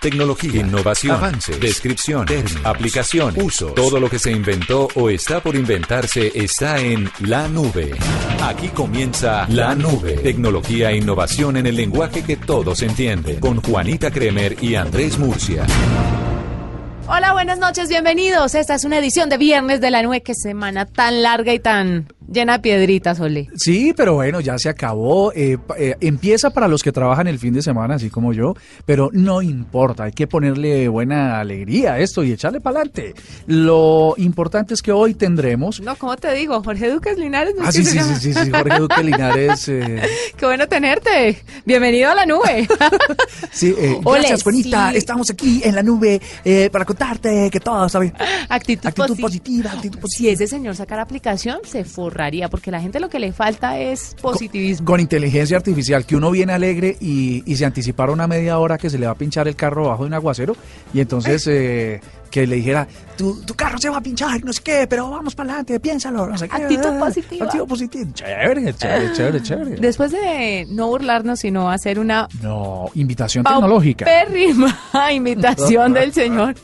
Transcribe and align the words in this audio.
Tecnología, 0.00 0.62
innovación, 0.62 1.16
avance, 1.16 1.58
descripción, 1.58 2.24
términos, 2.24 2.64
aplicación, 2.64 3.34
uso. 3.36 3.72
Todo 3.74 4.00
lo 4.00 4.08
que 4.08 4.18
se 4.18 4.32
inventó 4.32 4.88
o 4.94 5.10
está 5.10 5.42
por 5.42 5.54
inventarse 5.54 6.32
está 6.34 6.80
en 6.80 7.10
la 7.20 7.46
nube. 7.48 7.90
Aquí 8.42 8.68
comienza 8.68 9.46
la 9.50 9.74
nube. 9.74 10.14
Tecnología 10.14 10.90
e 10.90 10.96
innovación 10.96 11.58
en 11.58 11.66
el 11.66 11.76
lenguaje 11.76 12.24
que 12.24 12.38
todos 12.38 12.80
entienden. 12.80 13.40
Con 13.40 13.60
Juanita 13.60 14.10
Kremer 14.10 14.56
y 14.62 14.74
Andrés 14.74 15.18
Murcia. 15.18 15.66
Hola, 17.06 17.34
buenas 17.34 17.58
noches, 17.58 17.90
bienvenidos. 17.90 18.54
Esta 18.54 18.76
es 18.76 18.84
una 18.84 18.98
edición 19.00 19.28
de 19.28 19.36
Viernes 19.36 19.82
de 19.82 19.90
la 19.90 20.00
Nube. 20.00 20.22
Qué 20.22 20.34
semana 20.34 20.86
tan 20.86 21.22
larga 21.22 21.52
y 21.52 21.58
tan 21.58 22.08
llena 22.30 22.54
de 22.54 22.58
piedritas, 22.60 23.20
Oli. 23.20 23.48
Sí, 23.56 23.92
pero 23.96 24.14
bueno, 24.14 24.40
ya 24.40 24.58
se 24.58 24.68
acabó. 24.68 25.32
Eh, 25.34 25.58
eh, 25.76 25.96
empieza 26.00 26.50
para 26.50 26.68
los 26.68 26.82
que 26.82 26.92
trabajan 26.92 27.26
el 27.26 27.38
fin 27.38 27.52
de 27.52 27.62
semana, 27.62 27.96
así 27.96 28.10
como 28.10 28.32
yo, 28.32 28.54
pero 28.86 29.10
no 29.12 29.42
importa, 29.42 30.04
hay 30.04 30.12
que 30.12 30.26
ponerle 30.26 30.88
buena 30.88 31.40
alegría 31.40 31.94
a 31.94 31.98
esto 31.98 32.22
y 32.22 32.32
echarle 32.32 32.60
para 32.60 32.80
adelante. 32.80 33.14
Lo 33.46 34.14
importante 34.16 34.74
es 34.74 34.82
que 34.82 34.92
hoy 34.92 35.14
tendremos... 35.14 35.80
No, 35.80 35.96
¿cómo 35.96 36.16
te 36.16 36.32
digo? 36.34 36.62
Jorge 36.62 36.90
Duques 36.90 37.18
Linares. 37.18 37.54
¿no 37.56 37.64
ah, 37.64 37.72
sí, 37.72 37.84
sí, 37.84 37.98
sí, 37.98 38.32
sí, 38.32 38.50
Jorge 38.50 38.78
Duques 38.78 39.04
Linares. 39.04 39.68
Eh. 39.68 40.02
Qué 40.36 40.46
bueno 40.46 40.68
tenerte. 40.68 41.42
Bienvenido 41.64 42.10
a 42.10 42.14
la 42.14 42.26
nube. 42.26 42.68
sí, 43.50 43.74
gracias, 44.02 44.44
bonita. 44.44 44.92
Estamos 44.92 45.30
aquí 45.30 45.62
en 45.64 45.74
la 45.74 45.82
nube 45.82 46.20
para 46.70 46.84
contarte 46.84 47.50
que 47.50 47.60
todo 47.60 47.86
está 47.86 47.98
bien. 47.98 48.14
Actitud, 48.48 48.90
positiva, 49.20 49.72
actitud 49.72 49.98
positiva. 49.98 50.10
Si 50.10 50.28
ese 50.28 50.46
señor 50.46 50.76
sacara 50.76 51.02
aplicación, 51.02 51.60
se 51.64 51.84
forra 51.84 52.19
porque 52.50 52.70
la 52.70 52.80
gente 52.80 53.00
lo 53.00 53.08
que 53.08 53.18
le 53.18 53.32
falta 53.32 53.78
es 53.78 54.14
positivismo. 54.20 54.86
Con, 54.86 55.00
inteligencia 55.00 55.56
artificial, 55.56 56.04
que 56.04 56.16
uno 56.16 56.30
viene 56.30 56.52
alegre 56.52 56.96
y, 57.00 57.42
y, 57.50 57.56
se 57.56 57.64
anticipara 57.64 58.12
una 58.12 58.26
media 58.26 58.58
hora 58.58 58.76
que 58.76 58.90
se 58.90 58.98
le 58.98 59.06
va 59.06 59.12
a 59.12 59.14
pinchar 59.14 59.48
el 59.48 59.56
carro 59.56 59.88
bajo 59.88 60.04
de 60.04 60.08
un 60.08 60.14
aguacero 60.14 60.56
y 60.92 61.00
entonces 61.00 61.46
eh, 61.46 62.00
que 62.30 62.46
le 62.46 62.56
dijera, 62.56 62.86
tu, 63.16 63.42
tu, 63.42 63.54
carro 63.54 63.78
se 63.78 63.90
va 63.90 63.98
a 63.98 64.00
pinchar, 64.00 64.42
no 64.44 64.52
sé 64.52 64.62
qué, 64.62 64.86
pero 64.88 65.10
vamos 65.10 65.34
para 65.34 65.50
adelante, 65.50 65.80
piénsalo, 65.80 66.26
no 66.26 66.38
sé 66.38 66.48
qué. 66.48 66.56
Actitud 66.56 66.98
positiva. 66.98 67.46
Actitud 67.46 67.66
positiva. 67.66 68.10
Chévere, 68.14 68.74
chévere, 68.74 69.12
chévere, 69.12 69.42
chévere. 69.42 69.76
Después 69.76 70.12
de 70.12 70.66
no 70.70 70.86
burlarnos, 70.86 71.40
sino 71.40 71.70
hacer 71.70 71.98
una... 71.98 72.28
No, 72.40 72.88
invitación 72.94 73.44
tecnológica. 73.44 74.04
Pérrima 74.04 74.78
invitación 75.12 75.92
del 75.92 76.12
señor. 76.12 76.54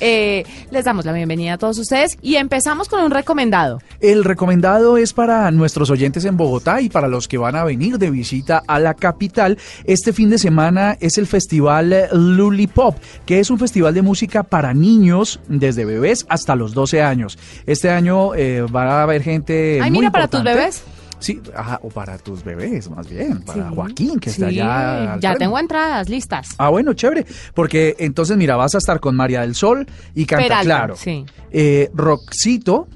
Eh, 0.00 0.44
les 0.70 0.84
damos 0.84 1.04
la 1.04 1.12
bienvenida 1.12 1.54
a 1.54 1.58
todos 1.58 1.78
ustedes 1.78 2.16
y 2.22 2.36
empezamos 2.36 2.88
con 2.88 3.02
un 3.02 3.10
recomendado. 3.10 3.80
El 4.00 4.24
recomendado 4.24 4.96
es 4.96 5.12
para 5.12 5.50
nuestros 5.50 5.90
oyentes 5.90 6.24
en 6.24 6.36
Bogotá 6.36 6.80
y 6.80 6.88
para 6.88 7.08
los 7.08 7.28
que 7.28 7.38
van 7.38 7.56
a 7.56 7.64
venir 7.64 7.98
de 7.98 8.10
visita 8.10 8.62
a 8.66 8.78
la 8.78 8.94
capital. 8.94 9.58
Este 9.84 10.12
fin 10.12 10.30
de 10.30 10.38
semana 10.38 10.96
es 11.00 11.18
el 11.18 11.26
festival 11.26 12.08
Lulipop, 12.12 12.96
que 13.24 13.40
es 13.40 13.50
un 13.50 13.58
festival 13.58 13.92
de 13.92 14.02
música 14.02 14.42
para 14.42 14.72
niños 14.72 15.15
desde 15.48 15.84
bebés 15.84 16.26
hasta 16.28 16.54
los 16.56 16.74
12 16.74 17.02
años. 17.02 17.38
Este 17.66 17.90
año 17.90 18.34
eh, 18.34 18.62
va 18.62 19.00
a 19.00 19.02
haber 19.02 19.22
gente. 19.22 19.80
Ay, 19.82 19.90
mira, 19.90 20.10
para 20.10 20.28
tus 20.28 20.42
bebés. 20.42 20.82
Sí, 21.18 21.40
o 21.80 21.88
para 21.88 22.18
tus 22.18 22.44
bebés, 22.44 22.90
más 22.90 23.08
bien, 23.08 23.40
para 23.42 23.70
Joaquín, 23.70 24.20
que 24.20 24.30
está 24.30 24.50
ya. 24.50 25.16
Ya 25.18 25.34
tengo 25.34 25.58
entradas 25.58 26.08
listas. 26.08 26.50
Ah, 26.58 26.68
bueno, 26.68 26.92
chévere. 26.92 27.24
Porque 27.54 27.96
entonces, 27.98 28.36
mira, 28.36 28.56
vas 28.56 28.74
a 28.74 28.78
estar 28.78 29.00
con 29.00 29.16
María 29.16 29.40
del 29.40 29.54
Sol 29.54 29.86
y 30.14 30.26
Canta 30.26 30.60
Claro. 30.60 30.96
Sí. 30.96 31.24
Eh, 31.50 31.90
Roxito, 31.94 32.88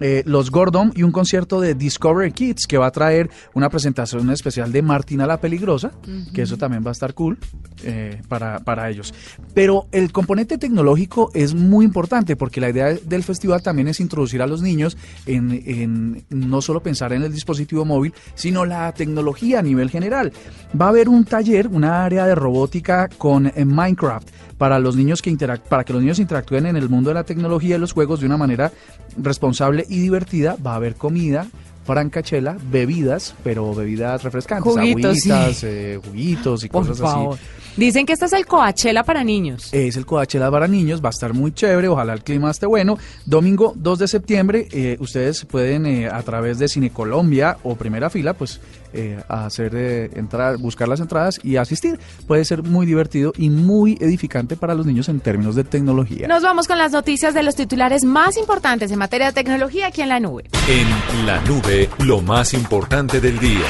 eh, 0.00 0.22
los 0.26 0.50
Gordon 0.50 0.92
y 0.94 1.02
un 1.02 1.12
concierto 1.12 1.60
de 1.60 1.74
Discover 1.74 2.32
Kids 2.32 2.66
que 2.66 2.78
va 2.78 2.86
a 2.86 2.90
traer 2.90 3.30
una 3.54 3.70
presentación 3.70 4.30
especial 4.30 4.72
de 4.72 4.82
Martina 4.82 5.26
la 5.26 5.40
Peligrosa, 5.40 5.92
que 6.32 6.42
eso 6.42 6.56
también 6.56 6.84
va 6.84 6.90
a 6.90 6.92
estar 6.92 7.14
cool 7.14 7.38
eh, 7.82 8.20
para, 8.28 8.60
para 8.60 8.90
ellos. 8.90 9.14
Pero 9.54 9.86
el 9.92 10.12
componente 10.12 10.58
tecnológico 10.58 11.30
es 11.34 11.54
muy 11.54 11.84
importante 11.84 12.36
porque 12.36 12.60
la 12.60 12.70
idea 12.70 12.94
del 12.94 13.22
festival 13.22 13.62
también 13.62 13.88
es 13.88 14.00
introducir 14.00 14.42
a 14.42 14.46
los 14.46 14.62
niños 14.62 14.96
en, 15.26 15.50
en 15.66 16.24
no 16.30 16.60
solo 16.60 16.82
pensar 16.82 17.12
en 17.12 17.22
el 17.22 17.32
dispositivo 17.32 17.84
móvil, 17.84 18.14
sino 18.34 18.64
la 18.64 18.92
tecnología 18.92 19.60
a 19.60 19.62
nivel 19.62 19.90
general. 19.90 20.32
Va 20.80 20.86
a 20.86 20.88
haber 20.88 21.08
un 21.08 21.24
taller, 21.24 21.68
una 21.68 22.04
área 22.04 22.26
de 22.26 22.34
robótica 22.34 23.08
con 23.18 23.46
eh, 23.46 23.64
Minecraft 23.64 24.28
para 24.58 24.78
los 24.78 24.96
niños 24.96 25.22
que 25.22 25.34
para 25.68 25.84
que 25.84 25.92
los 25.92 26.02
niños 26.02 26.18
interactúen 26.18 26.66
en 26.66 26.76
el 26.76 26.88
mundo 26.88 27.10
de 27.10 27.14
la 27.14 27.24
tecnología 27.24 27.76
y 27.76 27.78
los 27.78 27.92
juegos 27.92 28.20
de 28.20 28.26
una 28.26 28.36
manera 28.36 28.72
responsable 29.16 29.84
y 29.88 29.98
divertida. 30.00 30.56
Va 30.64 30.72
a 30.72 30.76
haber 30.76 30.94
comida, 30.96 31.46
francachela, 31.84 32.56
bebidas, 32.70 33.34
pero 33.42 33.74
bebidas 33.74 34.22
refrescantes, 34.22 34.72
juguitos, 34.72 35.64
eh, 35.64 36.00
juguitos 36.04 36.64
y 36.64 36.68
cosas 36.68 37.00
así. 37.00 37.40
Dicen 37.76 38.06
que 38.06 38.12
este 38.12 38.26
es 38.26 38.32
el 38.32 38.46
Coachella 38.46 39.02
para 39.02 39.24
niños. 39.24 39.68
Es 39.72 39.96
el 39.96 40.06
Coachella 40.06 40.48
para 40.48 40.68
niños, 40.68 41.02
va 41.02 41.08
a 41.08 41.10
estar 41.10 41.34
muy 41.34 41.52
chévere, 41.52 41.88
ojalá 41.88 42.12
el 42.12 42.22
clima 42.22 42.50
esté 42.50 42.66
bueno. 42.66 42.98
Domingo 43.26 43.72
2 43.74 43.98
de 43.98 44.08
septiembre, 44.08 44.68
eh, 44.70 44.96
ustedes 45.00 45.44
pueden 45.44 45.84
eh, 45.84 46.06
a 46.06 46.22
través 46.22 46.60
de 46.60 46.68
Cine 46.68 46.90
Colombia 46.90 47.58
o 47.64 47.74
Primera 47.74 48.10
Fila, 48.10 48.34
pues 48.34 48.60
eh, 48.92 49.20
hacer 49.28 49.74
entrar, 50.14 50.56
buscar 50.58 50.86
las 50.86 51.00
entradas 51.00 51.40
y 51.42 51.56
asistir. 51.56 51.98
Puede 52.28 52.44
ser 52.44 52.62
muy 52.62 52.86
divertido 52.86 53.32
y 53.36 53.50
muy 53.50 53.98
edificante 54.00 54.56
para 54.56 54.76
los 54.76 54.86
niños 54.86 55.08
en 55.08 55.18
términos 55.18 55.56
de 55.56 55.64
tecnología. 55.64 56.28
Nos 56.28 56.44
vamos 56.44 56.68
con 56.68 56.78
las 56.78 56.92
noticias 56.92 57.34
de 57.34 57.42
los 57.42 57.56
titulares 57.56 58.04
más 58.04 58.36
importantes 58.36 58.92
en 58.92 58.98
materia 59.00 59.26
de 59.26 59.32
tecnología 59.32 59.88
aquí 59.88 60.00
en 60.00 60.10
la 60.10 60.20
nube. 60.20 60.44
En 60.68 61.26
la 61.26 61.40
nube, 61.40 61.88
lo 61.98 62.20
más 62.20 62.54
importante 62.54 63.20
del 63.20 63.40
día. 63.40 63.66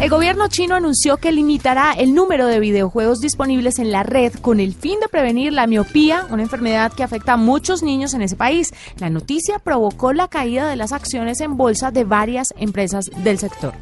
El 0.00 0.10
gobierno 0.10 0.48
chino 0.48 0.74
anunció 0.74 1.16
que 1.16 1.32
limitará 1.32 1.92
el 1.92 2.14
número 2.14 2.46
de 2.46 2.58
videojuegos 2.60 3.20
disponibles 3.20 3.78
en 3.78 3.92
la 3.92 4.02
red 4.02 4.34
con 4.34 4.58
el 4.58 4.74
fin 4.74 4.98
de 5.00 5.08
prevenir 5.08 5.52
la 5.52 5.66
miopía, 5.66 6.26
una 6.30 6.42
enfermedad 6.42 6.92
que 6.92 7.04
afecta 7.04 7.34
a 7.34 7.36
muchos 7.36 7.82
niños 7.82 8.12
en 8.12 8.20
ese 8.20 8.36
país. 8.36 8.74
La 8.98 9.08
noticia 9.08 9.60
provocó 9.60 10.12
la 10.12 10.28
caída 10.28 10.68
de 10.68 10.76
las 10.76 10.92
acciones 10.92 11.40
en 11.40 11.56
bolsa 11.56 11.90
de 11.90 12.04
varias 12.04 12.52
empresas 12.58 13.10
del 13.22 13.38
sector. 13.38 13.72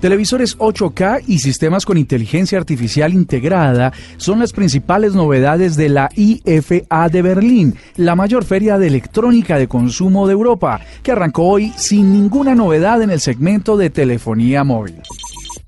Televisores 0.00 0.56
8K 0.58 1.24
y 1.26 1.40
sistemas 1.40 1.84
con 1.84 1.98
inteligencia 1.98 2.56
artificial 2.56 3.12
integrada 3.12 3.92
son 4.16 4.38
las 4.38 4.52
principales 4.52 5.14
novedades 5.14 5.76
de 5.76 5.88
la 5.88 6.08
IFA 6.14 7.08
de 7.08 7.22
Berlín, 7.22 7.74
la 7.96 8.14
mayor 8.14 8.44
feria 8.44 8.78
de 8.78 8.86
electrónica 8.86 9.58
de 9.58 9.66
consumo 9.66 10.28
de 10.28 10.34
Europa, 10.34 10.80
que 11.02 11.10
arrancó 11.10 11.48
hoy 11.48 11.72
sin 11.76 12.12
ninguna 12.12 12.54
novedad 12.54 13.02
en 13.02 13.10
el 13.10 13.18
segmento 13.18 13.76
de 13.76 13.90
telefonía 13.90 14.62
móvil. 14.62 15.02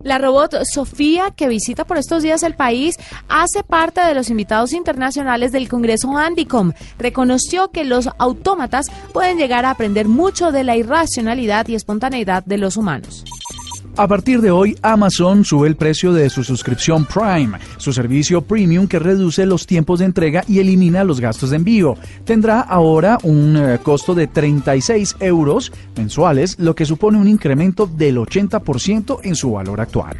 La 0.02 0.18
robot 0.18 0.64
Sofía, 0.64 1.30
que 1.30 1.48
visita 1.48 1.84
por 1.84 1.98
estos 1.98 2.22
días 2.22 2.42
el 2.42 2.54
país, 2.54 2.96
hace 3.28 3.62
parte 3.62 4.00
de 4.00 4.14
los 4.14 4.30
invitados 4.30 4.72
internacionales 4.72 5.52
del 5.52 5.68
Congreso 5.68 6.16
Andicom. 6.16 6.72
Reconoció 6.98 7.70
que 7.70 7.84
los 7.84 8.08
autómatas 8.18 8.86
pueden 9.12 9.36
llegar 9.36 9.66
a 9.66 9.70
aprender 9.70 10.08
mucho 10.08 10.52
de 10.52 10.64
la 10.64 10.76
irracionalidad 10.76 11.68
y 11.68 11.74
espontaneidad 11.74 12.44
de 12.44 12.58
los 12.58 12.76
humanos. 12.78 13.24
A 13.96 14.08
partir 14.08 14.40
de 14.40 14.50
hoy, 14.50 14.76
Amazon 14.82 15.44
sube 15.44 15.68
el 15.68 15.76
precio 15.76 16.12
de 16.12 16.30
su 16.30 16.44
suscripción 16.44 17.04
Prime, 17.04 17.58
su 17.76 17.92
servicio 17.92 18.40
premium 18.40 18.86
que 18.86 18.98
reduce 18.98 19.44
los 19.46 19.66
tiempos 19.66 19.98
de 19.98 20.06
entrega 20.06 20.44
y 20.48 20.58
elimina 20.58 21.04
los 21.04 21.20
gastos 21.20 21.50
de 21.50 21.56
envío. 21.56 21.96
Tendrá 22.24 22.60
ahora 22.60 23.18
un 23.22 23.56
eh, 23.56 23.78
costo 23.82 24.14
de 24.14 24.26
36 24.26 25.16
euros 25.20 25.72
mensuales, 25.96 26.58
lo 26.58 26.74
que 26.74 26.86
supone 26.86 27.18
un 27.18 27.28
incremento 27.28 27.86
del 27.86 28.16
80% 28.16 29.20
en 29.22 29.34
su 29.34 29.52
valor 29.52 29.80
actual. 29.80 30.16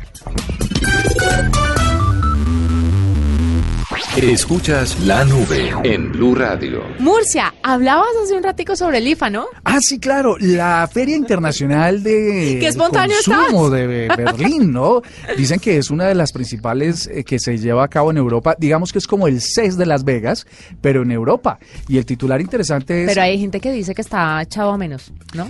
Escuchas 4.16 4.98
la 5.06 5.24
nube 5.24 5.72
en 5.84 6.10
Blue 6.10 6.34
Radio. 6.34 6.82
Murcia, 6.98 7.54
hablabas 7.62 8.08
hace 8.24 8.34
un 8.34 8.42
ratico 8.42 8.74
sobre 8.74 8.98
el 8.98 9.06
IFA, 9.06 9.30
¿no? 9.30 9.46
Ah, 9.62 9.78
sí, 9.80 10.00
claro, 10.00 10.36
la 10.40 10.88
Feria 10.92 11.14
Internacional 11.14 12.02
de 12.02 12.58
¿Qué 12.60 12.66
espontáneo 12.66 13.16
Consumo 13.24 13.70
de 13.70 14.08
Berlín, 14.08 14.72
¿no? 14.72 15.00
Dicen 15.36 15.60
que 15.60 15.76
es 15.76 15.90
una 15.90 16.06
de 16.06 16.16
las 16.16 16.32
principales 16.32 17.06
eh, 17.06 17.22
que 17.22 17.38
se 17.38 17.56
lleva 17.56 17.84
a 17.84 17.88
cabo 17.88 18.10
en 18.10 18.16
Europa. 18.16 18.56
Digamos 18.58 18.92
que 18.92 18.98
es 18.98 19.06
como 19.06 19.28
el 19.28 19.40
CES 19.40 19.76
de 19.76 19.86
Las 19.86 20.02
Vegas, 20.02 20.44
pero 20.80 21.02
en 21.02 21.12
Europa. 21.12 21.60
Y 21.86 21.96
el 21.98 22.04
titular 22.04 22.40
interesante 22.40 23.04
es... 23.04 23.08
Pero 23.08 23.22
hay 23.22 23.38
gente 23.38 23.60
que 23.60 23.70
dice 23.70 23.94
que 23.94 24.02
está 24.02 24.42
echado 24.42 24.72
a 24.72 24.76
menos, 24.76 25.12
¿no? 25.34 25.48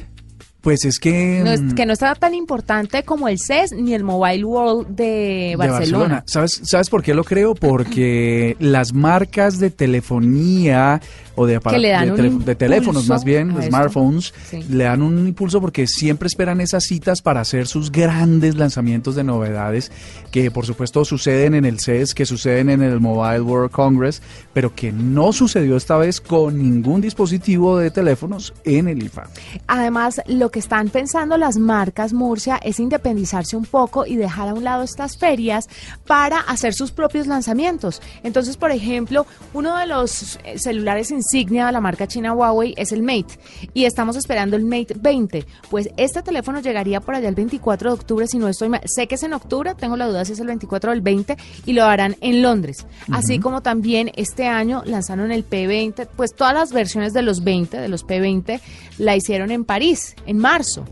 Pues 0.61 0.85
es 0.85 0.99
que... 0.99 1.41
No 1.43 1.51
es, 1.51 1.62
mm, 1.62 1.71
que 1.73 1.87
no 1.87 1.93
está 1.93 2.15
tan 2.15 2.35
importante 2.35 3.03
como 3.03 3.29
el 3.29 3.39
CES 3.39 3.73
ni 3.73 3.95
el 3.95 4.05
Mobile 4.05 4.45
World 4.45 4.89
de 4.89 5.55
Barcelona. 5.57 6.23
¿Sabes, 6.27 6.61
¿Sabes 6.65 6.91
por 6.91 7.03
qué 7.03 7.15
lo 7.15 7.25
creo? 7.25 7.55
Porque 7.55 8.57
las 8.59 8.93
marcas 8.93 9.59
de 9.59 9.71
telefonía 9.71 11.01
o 11.41 11.47
de, 11.47 11.59
de, 11.59 12.55
teléfonos 12.55 13.09
más 13.09 13.25
bien, 13.25 13.57
smartphones, 13.63 14.35
le 14.69 14.85
dan 14.85 15.01
un 15.01 15.27
impulso 15.27 15.59
porque 15.59 15.87
siempre 15.87 16.27
esperan 16.27 16.61
esas 16.61 16.85
citas 16.85 17.23
para 17.23 17.41
hacer 17.41 17.67
sus 17.67 17.91
grandes 17.91 18.57
lanzamientos 18.57 19.15
de 19.15 19.25
novedades 19.25 19.91
que 20.31 20.51
por 20.51 20.67
supuesto 20.67 21.03
suceden 21.07 21.55
en 21.55 21.65
el 21.65 21.81
CES, 21.81 22.15
que 22.15 22.27
suceden 22.27 22.69
en 22.69 22.83
el 22.83 23.01
Mobile 23.01 23.41
World 23.41 23.71
Congress, 23.71 24.21
pero 24.53 24.75
que 24.75 24.93
no 24.93 25.33
sucedió 25.33 25.79
esta 25.79 25.97
vez 25.97 26.21
con 26.21 26.59
ningún 26.59 27.01
dispositivo 27.01 27.79
de 27.79 27.91
teléfonos 27.91 28.53
en 28.65 28.89
el 28.89 29.03
IFA. 29.03 29.29
Además, 29.67 30.21
lo 30.27 30.51
que 30.51 30.59
están 30.59 30.91
pensando 30.91 31.39
las 31.39 31.57
marcas 31.57 32.13
Murcia 32.13 32.61
es 32.63 32.81
independizarse 32.81 33.57
un 33.57 33.65
poco 33.65 34.05
y 34.05 34.17
dejar 34.17 34.51
a 34.51 34.53
un 34.53 34.63
lado 34.63 34.83
estas 34.83 35.17
ferias 35.17 35.71
para 36.07 36.41
hacer 36.41 36.75
sus 36.75 36.91
propios 36.93 37.27
lanzamientos. 37.27 38.03
Entonces, 38.25 38.59
por 38.59 38.73
ejemplo, 38.73 39.27
uno 39.55 39.79
de 39.79 39.87
los 39.87 40.39
celulares 40.57 41.11
insignia 41.31 41.67
de 41.67 41.73
la 41.73 41.81
marca 41.81 42.09
china 42.09 42.32
Huawei 42.32 42.75
es 42.77 42.91
el 42.91 43.03
Mate 43.03 43.38
y 43.73 43.85
estamos 43.85 44.17
esperando 44.17 44.56
el 44.56 44.65
Mate 44.65 44.94
20. 44.99 45.47
Pues 45.71 45.88
este 45.97 46.23
teléfono 46.23 46.61
llegaría 46.61 47.00
por 47.00 47.15
allá 47.15 47.29
el 47.29 47.37
24 47.37 47.91
de 47.91 47.94
octubre, 47.94 48.27
si 48.27 48.38
no 48.38 48.49
estoy 48.49 48.69
mal. 48.69 48.81
Sé 48.87 49.06
que 49.06 49.15
es 49.15 49.23
en 49.23 49.32
octubre, 49.32 49.75
tengo 49.77 49.97
la 49.97 50.09
duda 50.09 50.25
si 50.25 50.32
es 50.32 50.41
el 50.41 50.49
24 50.49 50.91
o 50.91 50.94
el 50.94 51.00
20 51.00 51.37
y 51.67 51.73
lo 51.73 51.85
harán 51.85 52.17
en 52.21 52.43
Londres. 52.43 52.85
Así 53.12 53.38
como 53.38 53.62
también 53.62 54.11
este 54.17 54.47
año 54.47 54.82
lanzaron 54.85 55.31
el 55.31 55.49
P20, 55.49 56.09
pues 56.17 56.35
todas 56.35 56.55
las 56.55 56.73
versiones 56.73 57.12
de 57.12 57.23
los 57.23 57.44
20, 57.44 57.79
de 57.79 57.88
los 57.88 58.05
P20, 58.05 58.61
la 58.99 59.15
hicieron 59.15 59.53
en 59.53 59.65
París, 59.65 60.17
en 60.27 60.38
marzo. 60.38 60.85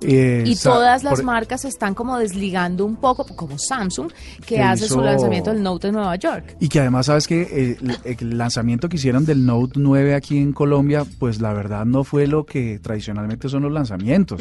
Y 0.00 0.56
todas 0.56 1.02
las 1.02 1.22
marcas 1.22 1.64
están 1.64 1.94
como 1.94 2.18
desligando 2.18 2.84
un 2.84 2.96
poco, 2.96 3.24
como 3.24 3.58
Samsung, 3.58 4.10
que, 4.46 4.60
hace 4.60 4.86
su 4.88 5.00
lanzamiento 5.00 5.52
del 5.52 5.62
Note 5.62 5.88
en 5.88 5.94
Nueva 5.94 6.16
York. 6.16 6.56
Y 6.60 6.68
que 6.68 6.80
además, 6.80 7.06
sabes 7.06 7.26
que 7.26 7.76
el, 8.04 8.38
lanzamiento 8.38 8.88
que 8.88 8.96
hicieron 8.96 9.24
del 9.24 9.44
Note 9.44 9.74
9 9.76 10.14
aquí 10.14 10.38
en 10.38 10.52
Colombia, 10.52 11.04
pues 11.18 11.40
la 11.40 11.52
verdad 11.52 11.84
no 11.84 12.04
fue 12.04 12.26
lo 12.26 12.44
que 12.44 12.78
tradicionalmente 12.78 13.48
son 13.48 13.62
los 13.62 13.72
lanzamientos. 13.72 14.40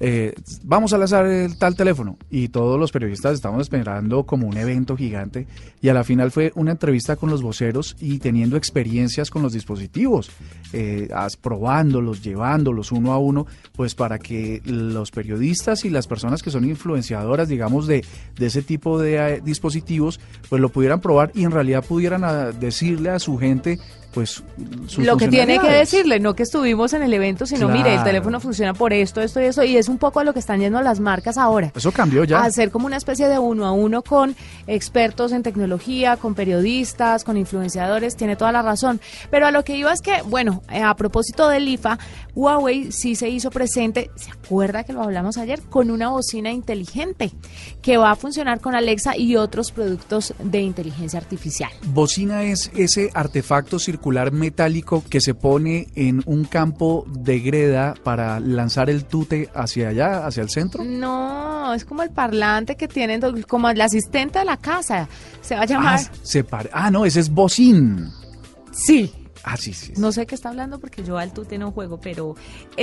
Eh, 0.00 0.34
vamos 0.62 0.92
a 0.92 0.98
lanzar 0.98 1.26
el 1.26 1.58
tal 1.58 1.74
teléfono. 1.74 2.16
Y 2.30 2.48
todos 2.48 2.78
los 2.78 2.92
periodistas 2.92 3.34
estamos 3.34 3.62
esperando 3.62 4.24
como 4.24 4.46
un 4.46 4.56
evento 4.56 4.96
gigante. 4.96 5.46
Y 5.80 5.88
a 5.88 5.94
la 5.94 6.04
final 6.04 6.30
fue 6.30 6.52
una 6.54 6.72
entrevista 6.72 7.16
con 7.16 7.30
los 7.30 7.42
voceros 7.42 7.96
y 8.00 8.18
teniendo 8.18 8.56
experiencias 8.56 9.30
con 9.30 9.42
los 9.42 9.52
dispositivos, 9.52 10.30
eh, 10.72 11.08
probándolos, 11.40 12.22
llevándolos 12.22 12.92
uno 12.92 13.12
a 13.12 13.18
uno, 13.18 13.46
pues 13.74 13.94
para 13.94 14.18
que 14.18 14.60
los 14.76 15.10
periodistas 15.10 15.84
y 15.84 15.90
las 15.90 16.06
personas 16.06 16.42
que 16.42 16.50
son 16.50 16.64
influenciadoras, 16.64 17.48
digamos, 17.48 17.86
de, 17.86 18.04
de 18.36 18.46
ese 18.46 18.62
tipo 18.62 18.98
de 18.98 19.16
eh, 19.16 19.40
dispositivos, 19.44 20.20
pues 20.48 20.60
lo 20.60 20.68
pudieran 20.68 21.00
probar 21.00 21.32
y 21.34 21.44
en 21.44 21.50
realidad 21.50 21.84
pudieran 21.84 22.24
ah, 22.24 22.52
decirle 22.52 23.10
a 23.10 23.18
su 23.18 23.38
gente 23.38 23.78
pues 24.16 24.42
lo 24.96 25.18
que 25.18 25.28
tiene 25.28 25.58
que 25.58 25.68
decirle, 25.68 26.18
no 26.20 26.34
que 26.34 26.44
estuvimos 26.44 26.94
en 26.94 27.02
el 27.02 27.12
evento, 27.12 27.44
sino 27.44 27.68
mire, 27.68 27.94
el 27.94 28.02
teléfono 28.02 28.40
funciona 28.40 28.72
por 28.72 28.94
esto, 28.94 29.20
esto 29.20 29.42
y 29.42 29.44
eso, 29.44 29.62
y 29.62 29.76
es 29.76 29.90
un 29.90 29.98
poco 29.98 30.20
a 30.20 30.24
lo 30.24 30.32
que 30.32 30.38
están 30.38 30.58
yendo 30.58 30.80
las 30.80 31.00
marcas 31.00 31.36
ahora. 31.36 31.70
Eso 31.76 31.92
cambió 31.92 32.24
ya. 32.24 32.42
hacer 32.42 32.70
como 32.70 32.86
una 32.86 32.96
especie 32.96 33.28
de 33.28 33.38
uno 33.38 33.66
a 33.66 33.72
uno 33.72 34.00
con 34.00 34.34
expertos 34.66 35.32
en 35.32 35.42
tecnología, 35.42 36.16
con 36.16 36.34
periodistas, 36.34 37.24
con 37.24 37.36
influenciadores, 37.36 38.16
tiene 38.16 38.36
toda 38.36 38.52
la 38.52 38.62
razón. 38.62 39.02
Pero 39.30 39.48
a 39.48 39.50
lo 39.50 39.64
que 39.64 39.76
iba 39.76 39.92
es 39.92 40.00
que, 40.00 40.22
bueno, 40.22 40.62
eh, 40.72 40.80
a 40.80 40.96
propósito 40.96 41.50
del 41.50 41.68
IFA, 41.68 41.98
Huawei 42.34 42.92
sí 42.92 43.16
se 43.16 43.28
hizo 43.28 43.50
presente, 43.50 44.10
¿se 44.14 44.30
acuerda 44.30 44.84
que 44.84 44.94
lo 44.94 45.02
hablamos 45.02 45.36
ayer? 45.36 45.60
Con 45.60 45.90
una 45.90 46.08
bocina 46.08 46.50
inteligente 46.50 47.32
que 47.82 47.98
va 47.98 48.12
a 48.12 48.16
funcionar 48.16 48.62
con 48.62 48.74
Alexa 48.74 49.14
y 49.14 49.36
otros 49.36 49.72
productos 49.72 50.32
de 50.42 50.60
inteligencia 50.60 51.18
artificial. 51.18 51.70
Bocina 51.88 52.44
es 52.44 52.70
ese 52.74 53.10
artefacto 53.12 53.78
circular 53.78 54.05
metálico 54.32 55.02
que 55.08 55.20
se 55.20 55.34
pone 55.34 55.88
en 55.94 56.22
un 56.26 56.44
campo 56.44 57.04
de 57.08 57.40
greda 57.40 57.94
para 58.02 58.40
lanzar 58.40 58.88
el 58.88 59.04
tute 59.04 59.48
hacia 59.54 59.88
allá, 59.88 60.26
hacia 60.26 60.42
el 60.42 60.50
centro? 60.50 60.84
No, 60.84 61.74
es 61.74 61.84
como 61.84 62.02
el 62.02 62.10
parlante 62.10 62.76
que 62.76 62.88
tienen, 62.88 63.20
como 63.42 63.68
el 63.68 63.80
asistente 63.80 64.38
de 64.38 64.44
la 64.44 64.56
casa. 64.56 65.08
Se 65.40 65.54
va 65.54 65.62
a 65.62 65.66
llamar. 65.66 66.00
Ah, 66.00 66.10
se 66.22 66.44
ah 66.72 66.90
no, 66.90 67.04
ese 67.04 67.20
es 67.20 67.30
bocín. 67.30 68.10
Sí. 68.72 69.12
Ah, 69.48 69.56
sí, 69.56 69.72
sí. 69.72 69.92
No 69.96 70.10
sé 70.10 70.26
qué 70.26 70.34
está 70.34 70.48
hablando 70.48 70.80
porque 70.80 71.04
yo 71.04 71.18
al 71.18 71.32
tute 71.32 71.56
no 71.56 71.70
juego, 71.70 72.00
pero 72.00 72.34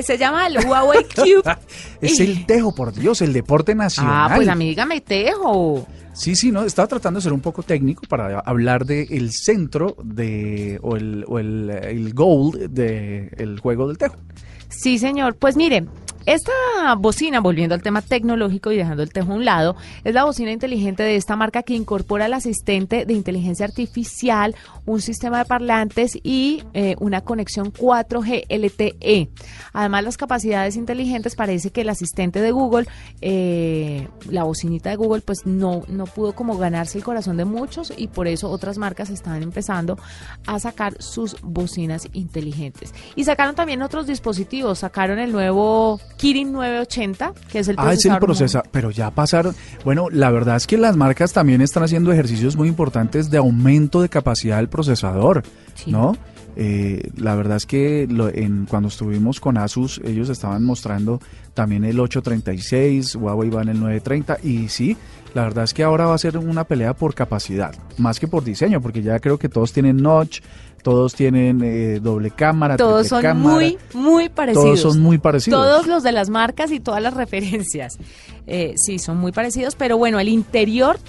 se 0.01 0.17
llama 0.17 0.47
el 0.47 0.65
Huawei 0.65 1.03
Cube. 1.15 1.57
es 1.99 2.21
el 2.21 2.45
tejo, 2.45 2.73
por 2.73 2.93
Dios, 2.93 3.21
el 3.21 3.33
deporte 3.33 3.75
nacional. 3.75 4.31
Ah, 4.31 4.33
pues 4.33 4.47
a 4.47 4.55
mí 4.55 4.69
dígame 4.69 5.01
tejo. 5.01 5.85
Sí, 6.13 6.37
sí, 6.37 6.53
no, 6.53 6.63
estaba 6.63 6.87
tratando 6.87 7.17
de 7.17 7.23
ser 7.23 7.33
un 7.33 7.41
poco 7.41 7.63
técnico 7.63 8.03
para 8.07 8.39
hablar 8.39 8.85
del 8.85 9.11
el 9.11 9.33
centro 9.33 9.97
de, 10.01 10.79
o 10.81 10.95
el, 10.95 11.25
o 11.27 11.37
el, 11.37 11.69
el 11.69 12.13
goal 12.13 12.73
del 12.73 13.59
juego 13.59 13.89
del 13.89 13.97
tejo. 13.97 14.15
Sí, 14.69 14.97
señor. 14.99 15.35
Pues 15.35 15.57
mire, 15.57 15.85
esta 16.25 16.51
bocina, 16.97 17.41
volviendo 17.41 17.75
al 17.75 17.81
tema 17.81 18.01
tecnológico 18.01 18.71
y 18.71 18.77
dejando 18.77 19.03
el 19.03 19.11
tejo 19.11 19.33
a 19.33 19.35
un 19.35 19.45
lado, 19.45 19.75
es 20.03 20.13
la 20.13 20.23
bocina 20.23 20.51
inteligente 20.51 21.03
de 21.03 21.15
esta 21.15 21.35
marca 21.35 21.63
que 21.63 21.73
incorpora 21.73 22.27
el 22.27 22.33
asistente 22.33 23.05
de 23.05 23.13
inteligencia 23.13 23.65
artificial, 23.65 24.55
un 24.85 25.01
sistema 25.01 25.39
de 25.39 25.45
parlantes 25.45 26.17
y 26.23 26.63
eh, 26.73 26.95
una 26.99 27.21
conexión 27.21 27.73
4G 27.73 28.45
LTE. 28.49 29.29
Además, 29.73 30.03
las 30.03 30.17
capacidades 30.17 30.77
inteligentes 30.77 31.35
parece 31.35 31.71
que 31.71 31.81
el 31.81 31.89
asistente 31.89 32.41
de 32.41 32.51
Google, 32.51 32.87
eh, 33.21 34.07
la 34.29 34.43
bocinita 34.43 34.89
de 34.89 34.95
Google, 34.95 35.21
pues 35.21 35.45
no, 35.45 35.81
no 35.87 36.05
pudo 36.05 36.33
como 36.33 36.57
ganarse 36.57 36.97
el 36.97 37.03
corazón 37.03 37.37
de 37.37 37.45
muchos 37.45 37.91
y 37.95 38.07
por 38.07 38.27
eso 38.27 38.49
otras 38.49 38.77
marcas 38.77 39.09
están 39.09 39.43
empezando 39.43 39.97
a 40.45 40.59
sacar 40.59 41.01
sus 41.01 41.35
bocinas 41.41 42.07
inteligentes. 42.13 42.93
Y 43.15 43.25
sacaron 43.25 43.55
también 43.55 43.81
otros 43.81 44.07
dispositivos, 44.07 44.79
sacaron 44.79 45.19
el 45.19 45.31
nuevo 45.31 45.99
Kirin 46.23 46.53
980, 46.53 47.33
que 47.51 47.59
es 47.59 47.67
el 47.67 47.75
Ah, 47.77 47.91
es 47.91 48.05
el 48.05 48.17
procesador, 48.17 48.69
pero 48.71 48.91
ya 48.91 49.11
pasaron. 49.11 49.53
Bueno, 49.83 50.07
la 50.09 50.31
verdad 50.31 50.55
es 50.55 50.67
que 50.67 50.77
las 50.77 50.95
marcas 50.95 51.33
también 51.33 51.59
están 51.59 51.83
haciendo 51.83 52.13
ejercicios 52.13 52.55
muy 52.55 52.69
importantes 52.69 53.29
de 53.29 53.39
aumento 53.39 54.01
de 54.01 54.07
capacidad 54.07 54.55
del 54.55 54.69
procesador, 54.69 55.43
¿no? 55.85 56.15
Eh, 56.55 57.09
la 57.17 57.35
verdad 57.35 57.57
es 57.57 57.65
que 57.65 58.03
en, 58.03 58.65
cuando 58.67 58.87
estuvimos 58.87 59.41
con 59.41 59.57
Asus, 59.57 59.99
ellos 60.05 60.29
estaban 60.29 60.63
mostrando 60.63 61.19
también 61.53 61.83
el 61.83 61.99
836, 61.99 63.15
Huawei 63.15 63.49
va 63.49 63.63
en 63.63 63.69
el 63.69 63.79
930 63.81 64.37
y 64.43 64.69
sí, 64.69 64.95
la 65.33 65.43
verdad 65.43 65.65
es 65.65 65.73
que 65.73 65.83
ahora 65.83 66.05
va 66.05 66.15
a 66.15 66.19
ser 66.19 66.37
una 66.37 66.63
pelea 66.63 66.93
por 66.93 67.15
capacidad, 67.15 67.75
más 67.97 68.17
que 68.19 68.29
por 68.29 68.45
diseño, 68.45 68.81
porque 68.81 69.01
ya 69.01 69.19
creo 69.19 69.37
que 69.37 69.49
todos 69.49 69.73
tienen 69.73 69.97
notch, 69.97 70.39
todos 70.83 71.15
tienen 71.15 71.63
eh, 71.63 71.99
doble 71.99 72.29
cámara, 72.29 72.77
todos 72.77 73.07
son 73.07 73.39
muy, 73.39 73.77
muy 73.93 74.29
parecidos. 74.29 74.81
Todos 74.81 74.93
son 74.93 75.01
muy 75.01 75.17
parecidos. 75.17 75.59
Todos 75.59 75.87
los 75.87 76.03
de 76.03 76.11
las 76.11 76.29
marcas 76.29 76.71
y 76.71 76.79
todas 76.79 77.01
las 77.01 77.13
referencias. 77.15 77.97
Eh, 78.45 78.73
sí, 78.75 78.99
son 78.99 79.17
muy 79.17 79.31
parecidos, 79.31 79.75
pero 79.75 79.97
bueno, 79.97 80.19
el 80.19 80.27
interior 80.27 80.99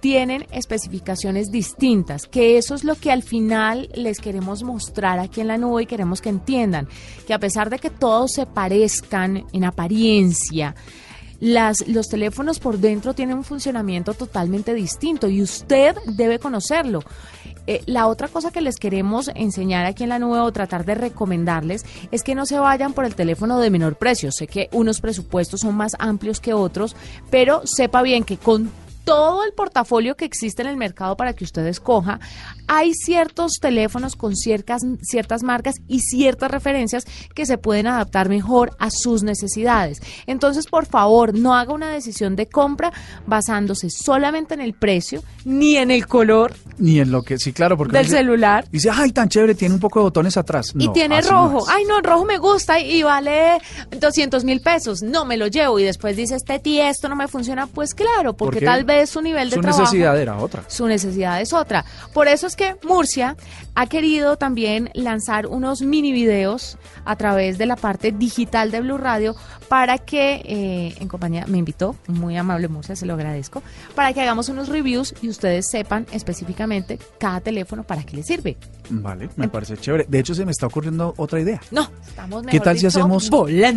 tienen 0.00 0.46
especificaciones 0.52 1.50
distintas, 1.50 2.26
que 2.26 2.58
eso 2.58 2.74
es 2.74 2.84
lo 2.84 2.94
que 2.94 3.10
al 3.10 3.22
final 3.22 3.88
les 3.94 4.20
queremos 4.20 4.62
mostrar 4.62 5.18
aquí 5.18 5.40
en 5.40 5.48
la 5.48 5.56
nube 5.56 5.84
y 5.84 5.86
queremos 5.86 6.20
que 6.20 6.28
entiendan, 6.28 6.88
que 7.26 7.32
a 7.32 7.38
pesar 7.38 7.70
de 7.70 7.78
que 7.78 7.90
todos 7.90 8.32
se 8.32 8.46
parezcan 8.46 9.46
en 9.52 9.64
apariencia, 9.64 10.74
las, 11.40 11.88
los 11.88 12.08
teléfonos 12.08 12.58
por 12.58 12.78
dentro 12.78 13.14
tienen 13.14 13.38
un 13.38 13.44
funcionamiento 13.44 14.14
totalmente 14.14 14.74
distinto 14.74 15.28
y 15.28 15.42
usted 15.42 15.96
debe 16.06 16.38
conocerlo. 16.38 17.00
Eh, 17.66 17.82
la 17.86 18.06
otra 18.06 18.28
cosa 18.28 18.50
que 18.50 18.60
les 18.60 18.76
queremos 18.76 19.30
enseñar 19.34 19.86
aquí 19.86 20.02
en 20.02 20.10
la 20.10 20.18
nube 20.18 20.40
o 20.40 20.52
tratar 20.52 20.84
de 20.84 20.94
recomendarles 20.94 21.84
es 22.10 22.22
que 22.22 22.34
no 22.34 22.46
se 22.46 22.58
vayan 22.58 22.92
por 22.92 23.04
el 23.04 23.14
teléfono 23.14 23.58
de 23.58 23.70
menor 23.70 23.96
precio. 23.96 24.32
Sé 24.32 24.46
que 24.46 24.68
unos 24.72 25.00
presupuestos 25.00 25.60
son 25.60 25.74
más 25.74 25.96
amplios 25.98 26.40
que 26.40 26.54
otros, 26.54 26.96
pero 27.30 27.62
sepa 27.64 28.02
bien 28.02 28.24
que 28.24 28.36
con 28.36 28.70
todo 29.04 29.44
el 29.44 29.52
portafolio 29.52 30.16
que 30.16 30.24
existe 30.24 30.62
en 30.62 30.68
el 30.68 30.76
mercado 30.76 31.16
para 31.16 31.34
que 31.34 31.44
usted 31.44 31.66
escoja, 31.66 32.20
hay 32.66 32.94
ciertos 32.94 33.58
teléfonos 33.60 34.16
con 34.16 34.34
ciertas, 34.34 34.82
ciertas 35.02 35.42
marcas 35.42 35.76
y 35.86 36.00
ciertas 36.00 36.50
referencias 36.50 37.04
que 37.34 37.46
se 37.46 37.58
pueden 37.58 37.86
adaptar 37.86 38.28
mejor 38.28 38.74
a 38.78 38.90
sus 38.90 39.22
necesidades. 39.22 40.00
Entonces, 40.26 40.66
por 40.66 40.86
favor, 40.86 41.34
no 41.34 41.54
haga 41.54 41.74
una 41.74 41.90
decisión 41.90 42.36
de 42.36 42.46
compra 42.46 42.92
basándose 43.26 43.90
solamente 43.90 44.54
en 44.54 44.60
el 44.60 44.72
precio, 44.72 45.22
ni 45.44 45.76
en 45.76 45.90
el 45.90 46.06
color. 46.06 46.54
Ni 46.78 46.98
en 46.98 47.12
lo 47.12 47.22
que, 47.22 47.38
sí, 47.38 47.52
claro, 47.52 47.76
porque... 47.76 47.96
Del 47.96 48.08
celular. 48.08 48.66
Dice, 48.70 48.90
ay, 48.92 49.12
tan 49.12 49.28
chévere, 49.28 49.54
tiene 49.54 49.74
un 49.74 49.80
poco 49.80 50.00
de 50.00 50.04
botones 50.04 50.36
atrás. 50.36 50.72
y 50.78 50.88
tiene 50.88 51.20
rojo. 51.20 51.64
ay, 51.68 51.84
no, 51.84 51.98
el 51.98 52.04
rojo 52.04 52.24
me 52.24 52.38
gusta 52.38 52.80
y 52.80 53.02
vale 53.02 53.58
200 53.98 54.44
mil 54.44 54.60
pesos. 54.60 55.02
No, 55.02 55.24
me 55.24 55.36
lo 55.36 55.46
llevo. 55.46 55.78
Y 55.78 55.84
después 55.84 56.16
dice, 56.16 56.34
este 56.36 56.58
tío, 56.58 56.84
esto 56.84 57.08
no 57.08 57.16
me 57.16 57.28
funciona. 57.28 57.66
Pues 57.66 57.94
claro, 57.94 58.34
porque 58.34 58.60
tal 58.60 58.84
vez 58.84 58.93
su 59.06 59.20
nivel 59.20 59.50
de 59.50 59.58
trabajo... 59.58 59.78
Su 59.78 59.82
necesidad 59.82 60.20
era 60.20 60.38
otra. 60.38 60.64
Su 60.68 60.86
necesidad 60.86 61.40
es 61.40 61.52
otra. 61.52 61.84
Por 62.12 62.28
eso 62.28 62.46
es 62.46 62.56
que 62.56 62.76
Murcia 62.82 63.36
ha 63.74 63.86
querido 63.86 64.36
también 64.36 64.90
lanzar 64.94 65.46
unos 65.46 65.82
mini 65.82 66.12
videos 66.12 66.78
a 67.04 67.16
través 67.16 67.58
de 67.58 67.66
la 67.66 67.76
parte 67.76 68.12
digital 68.12 68.70
de 68.70 68.80
Blue 68.80 68.98
Radio 68.98 69.34
para 69.68 69.98
que, 69.98 70.42
eh, 70.44 70.94
en 71.00 71.08
compañía, 71.08 71.46
me 71.46 71.58
invitó, 71.58 71.96
muy 72.06 72.36
amable 72.36 72.68
Murcia, 72.68 72.94
se 72.94 73.06
lo 73.06 73.14
agradezco, 73.14 73.62
para 73.94 74.12
que 74.12 74.20
hagamos 74.20 74.48
unos 74.48 74.68
reviews 74.68 75.14
y 75.22 75.28
ustedes 75.28 75.68
sepan 75.68 76.06
específicamente 76.12 76.98
cada 77.18 77.40
teléfono 77.40 77.82
para 77.82 78.04
qué 78.04 78.16
le 78.16 78.22
sirve. 78.22 78.56
Vale, 78.90 79.28
me 79.36 79.48
parece 79.48 79.76
chévere. 79.76 80.06
De 80.08 80.18
hecho, 80.18 80.34
se 80.34 80.44
me 80.44 80.52
está 80.52 80.66
ocurriendo 80.66 81.14
otra 81.16 81.40
idea. 81.40 81.60
No, 81.70 81.90
estamos 82.06 82.44
¿Qué 82.46 82.60
tal 82.60 82.78
si 82.78 82.86
hacemos, 82.86 83.30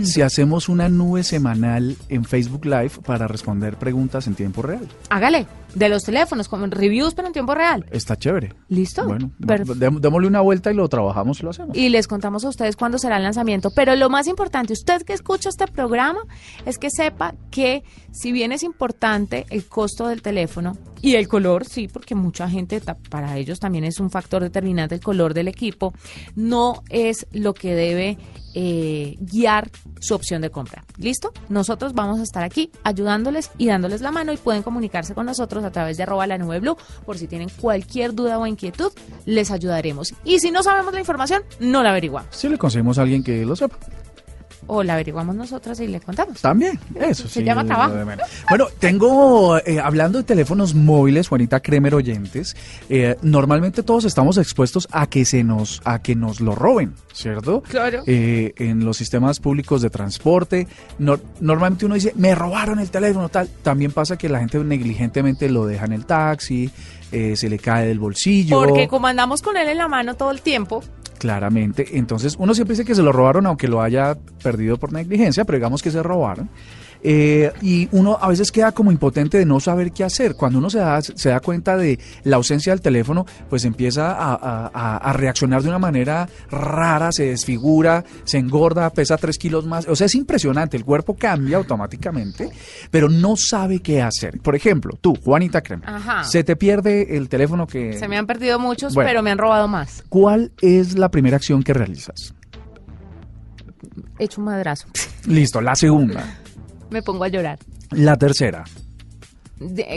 si 0.03 0.21
hacemos 0.21 0.69
una 0.69 0.89
nube 0.89 1.23
semanal 1.23 1.95
en 2.09 2.25
Facebook 2.25 2.65
Live 2.65 2.91
para 3.05 3.27
responder 3.27 3.77
preguntas 3.77 4.27
en 4.27 4.35
tiempo 4.35 4.61
real? 4.61 4.87
Hágale. 5.09 5.47
De 5.75 5.89
los 5.89 6.03
teléfonos, 6.03 6.47
como 6.47 6.65
reviews, 6.67 7.13
pero 7.13 7.27
en 7.27 7.33
tiempo 7.33 7.55
real. 7.55 7.85
Está 7.91 8.15
chévere. 8.15 8.53
¿Listo? 8.69 9.05
Bueno, 9.05 9.31
démosle 9.37 10.27
una 10.27 10.41
vuelta 10.41 10.71
y 10.71 10.75
lo 10.75 10.87
trabajamos 10.89 11.39
y 11.39 11.43
lo 11.43 11.49
hacemos. 11.51 11.77
Y 11.77 11.89
les 11.89 12.07
contamos 12.07 12.45
a 12.45 12.49
ustedes 12.49 12.75
cuándo 12.75 12.97
será 12.97 13.17
el 13.17 13.23
lanzamiento. 13.23 13.71
Pero 13.71 13.95
lo 13.95 14.09
más 14.09 14.27
importante, 14.27 14.73
usted 14.73 15.03
que 15.03 15.13
escucha 15.13 15.49
este 15.49 15.67
programa, 15.67 16.19
es 16.65 16.77
que 16.77 16.89
sepa 16.89 17.35
que 17.51 17.83
si 18.11 18.31
bien 18.31 18.51
es 18.51 18.63
importante 18.63 19.45
el 19.49 19.65
costo 19.65 20.07
del 20.07 20.21
teléfono 20.21 20.77
y 21.01 21.15
el 21.15 21.27
color, 21.27 21.65
sí, 21.65 21.87
porque 21.87 22.15
mucha 22.15 22.49
gente, 22.49 22.81
para 23.09 23.37
ellos 23.37 23.59
también 23.59 23.83
es 23.83 23.99
un 23.99 24.09
factor 24.09 24.41
determinante 24.41 24.95
el 24.95 25.01
color 25.01 25.33
del 25.33 25.47
equipo, 25.47 25.93
no 26.35 26.83
es 26.89 27.27
lo 27.31 27.53
que 27.53 27.75
debe 27.75 28.17
eh, 28.55 29.15
guiar 29.19 29.69
su 29.99 30.15
opción 30.15 30.41
de 30.41 30.49
compra. 30.49 30.83
¿Listo? 30.97 31.31
Nosotros 31.47 31.93
vamos 31.93 32.19
a 32.19 32.23
estar 32.23 32.43
aquí 32.43 32.71
ayudándoles 32.83 33.51
y 33.59 33.67
dándoles 33.67 34.01
la 34.01 34.11
mano 34.11 34.33
y 34.33 34.37
pueden 34.37 34.63
comunicarse 34.63 35.13
con 35.13 35.27
nosotros 35.27 35.63
a 35.67 35.71
través 35.71 35.97
de 35.97 36.03
arroba 36.03 36.27
la 36.27 36.37
nube 36.37 36.59
blue 36.59 36.77
por 37.05 37.17
si 37.17 37.27
tienen 37.27 37.49
cualquier 37.49 38.13
duda 38.13 38.39
o 38.39 38.47
inquietud, 38.47 38.91
les 39.25 39.51
ayudaremos. 39.51 40.13
Y 40.23 40.39
si 40.39 40.51
no 40.51 40.63
sabemos 40.63 40.93
la 40.93 40.99
información, 40.99 41.43
no 41.59 41.83
la 41.83 41.91
averiguamos. 41.91 42.35
Si 42.35 42.49
le 42.49 42.57
conseguimos 42.57 42.97
a 42.97 43.03
alguien 43.03 43.23
que 43.23 43.45
lo 43.45 43.55
sepa 43.55 43.77
o 44.67 44.83
la 44.83 44.93
averiguamos 44.93 45.35
nosotras 45.35 45.79
y 45.79 45.87
le 45.87 45.99
contamos. 45.99 46.41
También, 46.41 46.79
eso 46.95 47.27
Se 47.27 47.43
llama 47.43 47.65
trabajo. 47.65 47.95
Bueno, 48.49 48.67
tengo, 48.79 49.57
eh, 49.59 49.79
hablando 49.79 50.19
de 50.19 50.23
teléfonos 50.23 50.75
móviles, 50.75 51.29
Juanita 51.29 51.59
Kremer 51.59 51.95
oyentes, 51.95 52.55
eh, 52.89 53.15
normalmente 53.21 53.83
todos 53.83 54.05
estamos 54.05 54.37
expuestos 54.37 54.87
a 54.91 55.07
que 55.07 55.25
se 55.25 55.43
nos, 55.43 55.81
a 55.85 56.01
que 56.01 56.15
nos 56.15 56.41
lo 56.41 56.53
roben, 56.53 56.93
¿cierto? 57.13 57.61
Claro. 57.61 58.03
Eh, 58.05 58.53
en 58.57 58.85
los 58.85 58.97
sistemas 58.97 59.39
públicos 59.39 59.81
de 59.81 59.89
transporte, 59.89 60.67
normalmente 60.99 61.85
uno 61.85 61.95
dice, 61.95 62.13
me 62.15 62.35
robaron 62.35 62.79
el 62.79 62.89
teléfono, 62.89 63.29
tal. 63.29 63.49
También 63.63 63.91
pasa 63.91 64.17
que 64.17 64.29
la 64.29 64.39
gente 64.39 64.59
negligentemente 64.59 65.49
lo 65.49 65.65
deja 65.65 65.85
en 65.85 65.93
el 65.93 66.05
taxi, 66.05 66.69
se 67.09 67.49
le 67.49 67.57
cae 67.57 67.87
del 67.87 67.99
bolsillo. 67.99 68.61
Porque 68.61 68.87
como 68.89 69.07
andamos 69.07 69.41
con 69.41 69.55
él 69.55 69.69
en 69.69 69.77
la 69.77 69.87
mano 69.87 70.15
todo 70.15 70.31
el 70.31 70.41
tiempo. 70.41 70.83
Claramente. 71.19 71.97
Entonces, 71.97 72.35
uno 72.37 72.53
siempre 72.53 72.73
dice 72.73 72.85
que 72.85 72.95
se 72.95 73.01
lo 73.01 73.11
robaron, 73.11 73.45
aunque 73.45 73.67
lo 73.67 73.81
haya 73.81 74.17
perdido 74.43 74.77
por 74.77 74.93
negligencia, 74.93 75.45
pero 75.45 75.57
digamos 75.57 75.81
que 75.81 75.91
se 75.91 76.03
robaron. 76.03 76.49
Eh, 77.03 77.51
y 77.61 77.87
uno 77.91 78.17
a 78.19 78.27
veces 78.27 78.51
queda 78.51 78.71
como 78.71 78.91
impotente 78.91 79.37
de 79.37 79.45
no 79.45 79.59
saber 79.59 79.91
qué 79.91 80.03
hacer. 80.03 80.35
Cuando 80.35 80.59
uno 80.59 80.69
se 80.69 80.79
da, 80.79 81.01
se 81.01 81.29
da 81.29 81.39
cuenta 81.39 81.77
de 81.77 81.99
la 82.23 82.37
ausencia 82.37 82.73
del 82.73 82.81
teléfono, 82.81 83.25
pues 83.49 83.65
empieza 83.65 84.15
a, 84.17 85.13
reaccionar 85.13 85.63
de 85.63 85.69
una 85.69 85.79
manera 85.79 86.27
rara, 86.49 87.11
se 87.11 87.27
desfigura, 87.27 88.03
se 88.23 88.37
engorda, 88.37 88.89
pesa 88.91 89.17
tres 89.17 89.37
kilos 89.37 89.65
más. 89.65 89.87
O 89.87 89.95
sea, 89.95 90.05
es 90.05 90.15
impresionante, 90.15 90.77
el 90.77 90.85
cuerpo 90.85 91.15
cambia 91.15 91.57
automáticamente, 91.57 92.49
pero 92.91 93.09
no 93.09 93.35
sabe 93.35 93.79
qué 93.79 94.01
hacer. 94.01 94.39
Por 94.41 94.55
ejemplo, 94.55 94.97
tú, 94.99 95.15
Juanita 95.23 95.61
Crema, 95.61 96.23
se 96.23 96.43
te 96.43 96.55
pierde 96.55 97.17
el 97.17 97.29
teléfono 97.29 97.67
que... 97.67 97.97
Se 97.97 98.07
me 98.07 98.17
han 98.17 98.27
perdido 98.27 98.59
muchos, 98.59 98.93
pero 98.95 99.23
me 99.23 99.31
han 99.31 99.37
robado 99.37 99.67
más. 99.67 100.03
¿Cuál 100.09 100.51
es 100.61 100.97
la 100.97 101.09
primera 101.09 101.37
acción 101.37 101.63
que 101.63 101.73
realizas? 101.73 102.33
Hecho 104.19 104.41
un 104.41 104.45
madrazo. 104.45 104.87
Listo, 105.27 105.61
la 105.61 105.75
segunda. 105.75 106.23
Me 106.89 107.01
pongo 107.01 107.23
a 107.23 107.27
llorar. 107.27 107.59
La 107.91 108.17
tercera. 108.17 108.65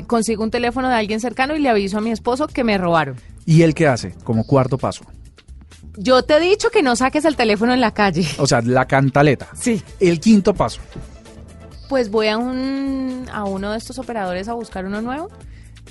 consigo 0.06 0.42
un 0.42 0.50
teléfono 0.50 0.88
de 0.88 0.94
alguien 0.94 1.20
cercano 1.20 1.54
y 1.54 1.58
le 1.58 1.68
aviso 1.68 1.98
a 1.98 2.00
mi 2.00 2.10
esposo 2.10 2.46
que 2.46 2.64
me 2.64 2.78
robaron. 2.78 3.16
¿Y 3.46 3.62
él 3.62 3.74
qué 3.74 3.86
hace? 3.86 4.14
Como 4.24 4.46
cuarto 4.46 4.78
paso. 4.78 5.04
Yo 5.96 6.22
te 6.22 6.36
he 6.36 6.40
dicho 6.40 6.70
que 6.70 6.82
no 6.82 6.96
saques 6.96 7.24
el 7.24 7.36
teléfono 7.36 7.74
en 7.74 7.80
la 7.80 7.92
calle. 7.92 8.26
O 8.38 8.46
sea, 8.46 8.62
la 8.62 8.86
cantaleta. 8.86 9.48
Sí. 9.54 9.82
El 9.98 10.20
quinto 10.20 10.54
paso. 10.54 10.80
Pues 11.88 12.10
voy 12.10 12.28
a 12.28 12.38
un 12.38 13.26
a 13.32 13.44
uno 13.44 13.72
de 13.72 13.78
estos 13.78 13.98
operadores 13.98 14.48
a 14.48 14.54
buscar 14.54 14.86
uno 14.86 15.02
nuevo. 15.02 15.28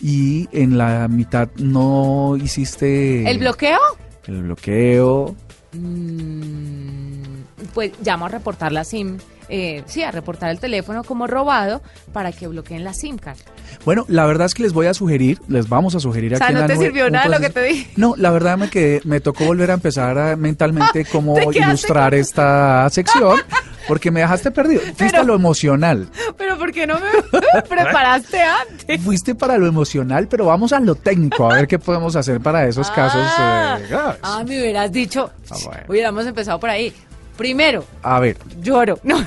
Y 0.01 0.47
en 0.51 0.77
la 0.77 1.07
mitad 1.07 1.49
no 1.57 2.37
hiciste. 2.37 3.29
¿El 3.29 3.39
bloqueo? 3.39 3.79
El 4.25 4.43
bloqueo. 4.43 5.35
Mm, 5.73 7.41
pues 7.73 7.91
llamo 8.03 8.25
a 8.25 8.29
reportar 8.29 8.71
la 8.71 8.83
SIM 8.83 9.17
eh, 9.49 9.83
sí, 9.87 10.03
a 10.03 10.11
reportar 10.11 10.51
el 10.51 10.59
teléfono 10.59 11.03
como 11.03 11.27
robado 11.27 11.81
para 12.13 12.31
que 12.31 12.47
bloqueen 12.47 12.83
la 12.83 12.93
SIM 12.93 13.17
card. 13.17 13.37
Bueno, 13.85 14.05
la 14.07 14.25
verdad 14.25 14.45
es 14.45 14.53
que 14.53 14.63
les 14.63 14.73
voy 14.73 14.87
a 14.87 14.93
sugerir, 14.93 15.39
les 15.47 15.67
vamos 15.67 15.95
a 15.95 15.99
sugerir 15.99 16.35
aquí 16.35 16.43
o 16.43 16.47
sea, 16.47 16.61
¿no 16.61 16.67
te 16.67 16.77
sirvió 16.77 17.09
nada 17.09 17.27
lo 17.27 17.39
que 17.39 17.49
te 17.49 17.63
dije? 17.63 17.91
No, 17.95 18.15
la 18.17 18.31
verdad 18.31 18.57
me 18.57 18.69
que 18.69 19.01
me 19.05 19.19
tocó 19.19 19.45
volver 19.45 19.71
a 19.71 19.75
empezar 19.75 20.37
mentalmente 20.37 21.05
cómo 21.11 21.35
ilustrar 21.51 22.13
esta 22.13 22.89
sección. 22.89 23.39
Porque 23.87 24.11
me 24.11 24.19
dejaste 24.19 24.51
perdido. 24.51 24.81
Fuiste 24.95 25.17
a 25.17 25.23
lo 25.23 25.33
emocional. 25.33 26.07
Pero 26.37 26.59
¿por 26.59 26.71
qué 26.71 26.85
no 26.85 26.99
me 26.99 27.61
preparaste 27.67 28.39
antes? 28.39 29.01
Fuiste 29.01 29.33
para 29.33 29.57
lo 29.57 29.65
emocional, 29.65 30.27
pero 30.27 30.45
vamos 30.45 30.73
a 30.73 30.79
lo 30.79 30.93
técnico, 30.93 31.51
a 31.51 31.55
ver 31.55 31.67
qué 31.67 31.79
podemos 31.79 32.15
hacer 32.15 32.39
para 32.39 32.67
esos 32.67 32.91
casos. 32.91 33.25
Ah, 33.25 33.79
eh, 33.81 34.19
ah 34.21 34.43
me 34.47 34.61
hubieras 34.61 34.91
dicho. 34.91 35.31
Ah, 35.49 35.55
Hubiéramos 35.87 36.23
empezado 36.27 36.59
por 36.59 36.69
ahí. 36.69 36.93
Primero. 37.39 37.85
A 38.03 38.19
ver. 38.19 38.35
Lloro. 38.61 38.99
No. 39.01 39.15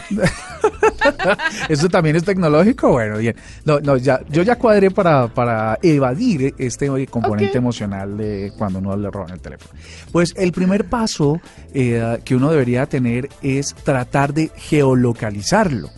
¿Eso 1.71 1.88
también 1.88 2.14
es 2.14 2.25
tecnológico? 2.25 2.90
Bueno, 2.90 3.16
bien. 3.16 3.35
No, 3.64 3.81
no, 3.81 3.97
ya, 3.97 4.21
yo 4.28 4.42
ya 4.42 4.57
cuadré 4.57 4.90
para, 4.90 5.28
para 5.28 5.78
evadir 5.83 6.54
este 6.59 6.88
componente 7.07 7.57
emocional 7.57 8.19
de 8.19 8.52
cuando 8.59 8.81
uno 8.81 8.99
le 8.99 9.11
roban 9.11 9.31
el 9.31 9.40
teléfono. 9.40 9.81
Pues 10.12 10.35
el 10.37 10.52
primer 10.52 10.85
paso 10.90 11.40
eh, 11.73 12.19
que 12.23 12.37
uno 12.37 12.50
debería 12.50 12.85
tener 12.85 13.31
es 13.40 13.75
tratar 13.83 14.35
de 14.35 14.50
geolocalizarlo. 14.57 15.88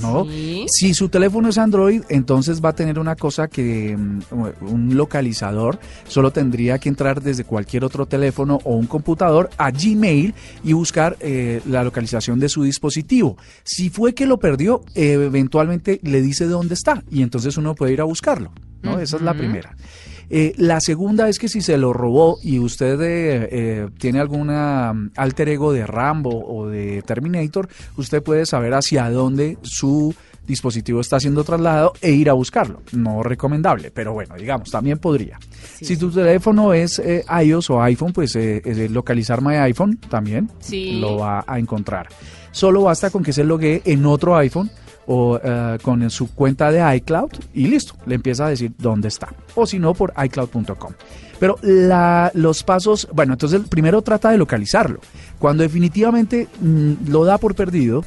¿No? 0.00 0.26
Si 0.68 0.94
su 0.94 1.08
teléfono 1.08 1.48
es 1.48 1.58
Android, 1.58 2.02
entonces 2.08 2.64
va 2.64 2.70
a 2.70 2.74
tener 2.74 2.98
una 2.98 3.16
cosa 3.16 3.48
que 3.48 3.96
mm, 3.96 4.20
un 4.62 4.96
localizador 4.96 5.78
solo 6.08 6.30
tendría 6.30 6.78
que 6.78 6.88
entrar 6.88 7.22
desde 7.22 7.44
cualquier 7.44 7.84
otro 7.84 8.06
teléfono 8.06 8.58
o 8.64 8.74
un 8.74 8.86
computador 8.86 9.50
a 9.56 9.70
Gmail 9.70 10.34
y 10.62 10.72
buscar 10.72 11.16
eh, 11.20 11.60
la 11.66 11.84
localización 11.84 12.38
de 12.38 12.48
su 12.48 12.62
dispositivo. 12.62 13.36
Si 13.62 13.90
fue 13.90 14.14
que 14.14 14.26
lo 14.26 14.38
perdió, 14.38 14.82
eventualmente 14.94 16.00
le 16.02 16.22
dice 16.22 16.46
dónde 16.46 16.74
está 16.74 17.02
y 17.10 17.22
entonces 17.22 17.56
uno 17.56 17.74
puede 17.74 17.92
ir 17.92 18.00
a 18.00 18.04
buscarlo, 18.04 18.52
¿no? 18.82 18.98
Esa 18.98 19.16
es 19.16 19.22
la 19.22 19.34
primera. 19.34 19.76
Eh, 20.30 20.54
la 20.56 20.80
segunda 20.80 21.28
es 21.28 21.38
que 21.38 21.48
si 21.48 21.60
se 21.60 21.76
lo 21.76 21.92
robó 21.92 22.38
y 22.42 22.58
usted 22.58 23.00
eh, 23.00 23.48
eh, 23.50 23.88
tiene 23.98 24.20
alguna 24.20 24.92
mm, 24.92 25.10
alter 25.16 25.48
ego 25.50 25.72
de 25.72 25.86
Rambo 25.86 26.44
o 26.46 26.68
de 26.68 27.02
Terminator, 27.02 27.68
usted 27.96 28.22
puede 28.22 28.46
saber 28.46 28.74
hacia 28.74 29.10
dónde 29.10 29.58
su 29.62 30.14
dispositivo 30.46 31.00
está 31.00 31.18
siendo 31.20 31.42
trasladado 31.42 31.94
e 32.02 32.12
ir 32.12 32.28
a 32.28 32.34
buscarlo. 32.34 32.82
No 32.92 33.22
recomendable, 33.22 33.90
pero 33.90 34.12
bueno, 34.12 34.34
digamos, 34.36 34.70
también 34.70 34.98
podría. 34.98 35.38
si 35.80 35.96
tu 35.96 36.10
teléfono 36.10 36.74
es 36.74 37.02
iOS 37.42 37.70
o 37.70 37.82
iPhone, 37.82 38.12
pues 38.12 38.38
localizar 38.90 39.40
My 39.40 39.54
iPhone 39.56 39.96
también 40.10 40.50
lo 41.00 41.16
va 41.16 41.44
a 41.46 41.58
encontrar. 41.58 42.08
Solo 42.52 42.82
basta 42.82 43.08
con 43.08 43.22
que 43.22 43.32
se 43.32 43.42
logue 43.42 43.80
en 43.86 44.04
otro 44.04 44.36
iPhone 44.36 44.70
o 45.06 45.38
eh, 45.42 45.78
con 45.82 46.08
su 46.10 46.34
cuenta 46.34 46.70
de 46.70 46.96
iCloud 46.96 47.30
y 47.52 47.66
listo, 47.66 47.94
le 48.06 48.14
empieza 48.14 48.46
a 48.46 48.50
decir 48.50 48.72
dónde 48.78 49.08
está. 49.08 49.34
O 49.54 49.66
si 49.66 49.78
no, 49.78 49.94
por 49.94 50.12
iCloud.com. 50.22 50.92
Pero 51.38 51.58
la, 51.62 52.30
los 52.34 52.62
pasos, 52.62 53.08
bueno, 53.12 53.34
entonces 53.34 53.60
primero 53.68 54.02
trata 54.02 54.30
de 54.30 54.38
localizarlo. 54.38 55.00
Cuando 55.38 55.62
definitivamente 55.62 56.48
mm, 56.60 57.08
lo 57.08 57.24
da 57.24 57.38
por 57.38 57.54
perdido, 57.54 58.04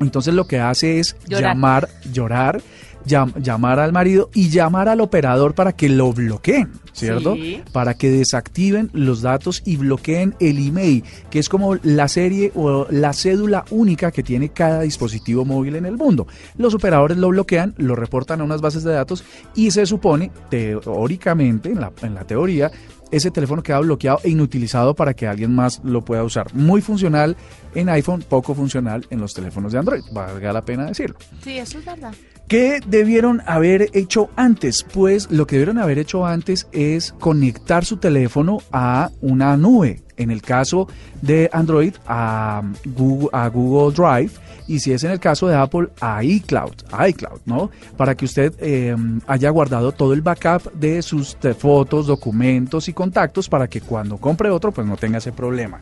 entonces 0.00 0.34
lo 0.34 0.46
que 0.46 0.60
hace 0.60 1.00
es 1.00 1.16
llamar, 1.26 1.88
llorar, 2.12 2.60
llamar 3.04 3.80
al 3.80 3.92
marido 3.92 4.30
y 4.34 4.48
llamar 4.50 4.88
al 4.88 5.00
operador 5.00 5.54
para 5.54 5.72
que 5.72 5.88
lo 5.88 6.12
bloqueen, 6.12 6.72
¿cierto? 6.94 7.36
Para 7.72 7.94
que 7.94 8.10
desactiven 8.10 8.90
los 8.92 9.20
datos 9.20 9.62
y 9.66 9.76
bloqueen 9.76 10.34
el 10.40 10.66
email, 10.66 11.04
que 11.30 11.38
es 11.38 11.48
como 11.48 11.74
la 11.82 12.08
serie 12.08 12.52
o 12.54 12.86
la 12.90 13.12
cédula 13.12 13.64
única 13.70 14.10
que 14.10 14.22
tiene 14.22 14.50
cada 14.50 14.82
dispositivo 14.82 15.44
móvil 15.44 15.76
en 15.76 15.86
el 15.86 15.96
mundo. 15.96 16.26
Los 16.56 16.74
operadores 16.74 17.18
lo 17.18 17.28
bloquean, 17.28 17.74
lo 17.76 17.96
reportan 17.96 18.40
a 18.40 18.44
unas 18.44 18.60
bases 18.60 18.84
de 18.84 18.92
datos 18.92 19.24
y 19.54 19.70
se 19.70 19.86
supone, 19.86 20.30
teóricamente, 20.48 21.70
en 21.70 21.80
la, 21.80 21.92
en 22.02 22.14
la 22.14 22.24
teoría, 22.24 22.70
ese 23.10 23.30
teléfono 23.30 23.62
queda 23.62 23.80
bloqueado 23.80 24.20
e 24.24 24.30
inutilizado 24.30 24.94
para 24.94 25.14
que 25.14 25.26
alguien 25.26 25.54
más 25.54 25.80
lo 25.84 26.04
pueda 26.04 26.24
usar. 26.24 26.52
Muy 26.54 26.80
funcional 26.80 27.36
en 27.74 27.88
iPhone, 27.88 28.24
poco 28.28 28.54
funcional 28.54 29.06
en 29.10 29.20
los 29.20 29.34
teléfonos 29.34 29.72
de 29.72 29.78
Android, 29.78 30.02
valga 30.12 30.52
la 30.52 30.62
pena 30.62 30.86
decirlo. 30.86 31.16
Sí, 31.42 31.58
eso 31.58 31.78
es 31.78 31.84
verdad. 31.84 32.14
¿Qué 32.48 32.80
debieron 32.86 33.42
haber 33.46 33.88
hecho 33.94 34.28
antes? 34.36 34.84
Pues 34.92 35.30
lo 35.30 35.46
que 35.46 35.56
debieron 35.56 35.78
haber 35.78 35.98
hecho 35.98 36.26
antes 36.26 36.68
es 36.72 37.12
conectar 37.18 37.86
su 37.86 37.96
teléfono 37.96 38.58
a 38.70 39.10
una 39.22 39.56
nube. 39.56 40.02
En 40.18 40.30
el 40.30 40.42
caso 40.42 40.86
de 41.22 41.48
Android, 41.52 41.94
a 42.06 42.62
Google, 42.84 43.30
a 43.32 43.48
Drive 43.48 44.30
y 44.66 44.78
si 44.80 44.92
es 44.92 45.04
en 45.04 45.10
el 45.10 45.20
caso 45.20 45.48
de 45.48 45.56
Apple, 45.56 45.88
a 46.00 46.22
iCloud, 46.22 46.74
iCloud, 47.08 47.40
¿no? 47.46 47.70
Para 47.96 48.14
que 48.14 48.26
usted 48.26 48.54
em, 48.60 49.20
haya 49.26 49.50
guardado 49.50 49.92
todo 49.92 50.12
el 50.12 50.22
backup 50.22 50.70
de 50.74 51.02
sus 51.02 51.36
fotos, 51.58 52.06
documentos 52.06 52.88
y 52.88 52.92
contactos 52.92 53.48
para 53.48 53.68
que 53.68 53.80
cuando 53.80 54.18
compre 54.18 54.50
otro, 54.50 54.70
pues 54.70 54.86
no 54.86 54.96
tenga 54.96 55.18
ese 55.18 55.32
problema. 55.32 55.80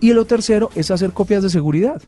Y 0.00 0.12
lo 0.12 0.24
tercero 0.24 0.70
es 0.74 0.90
hacer 0.90 1.12
copias 1.12 1.42
de 1.42 1.50
seguridad. 1.50 2.02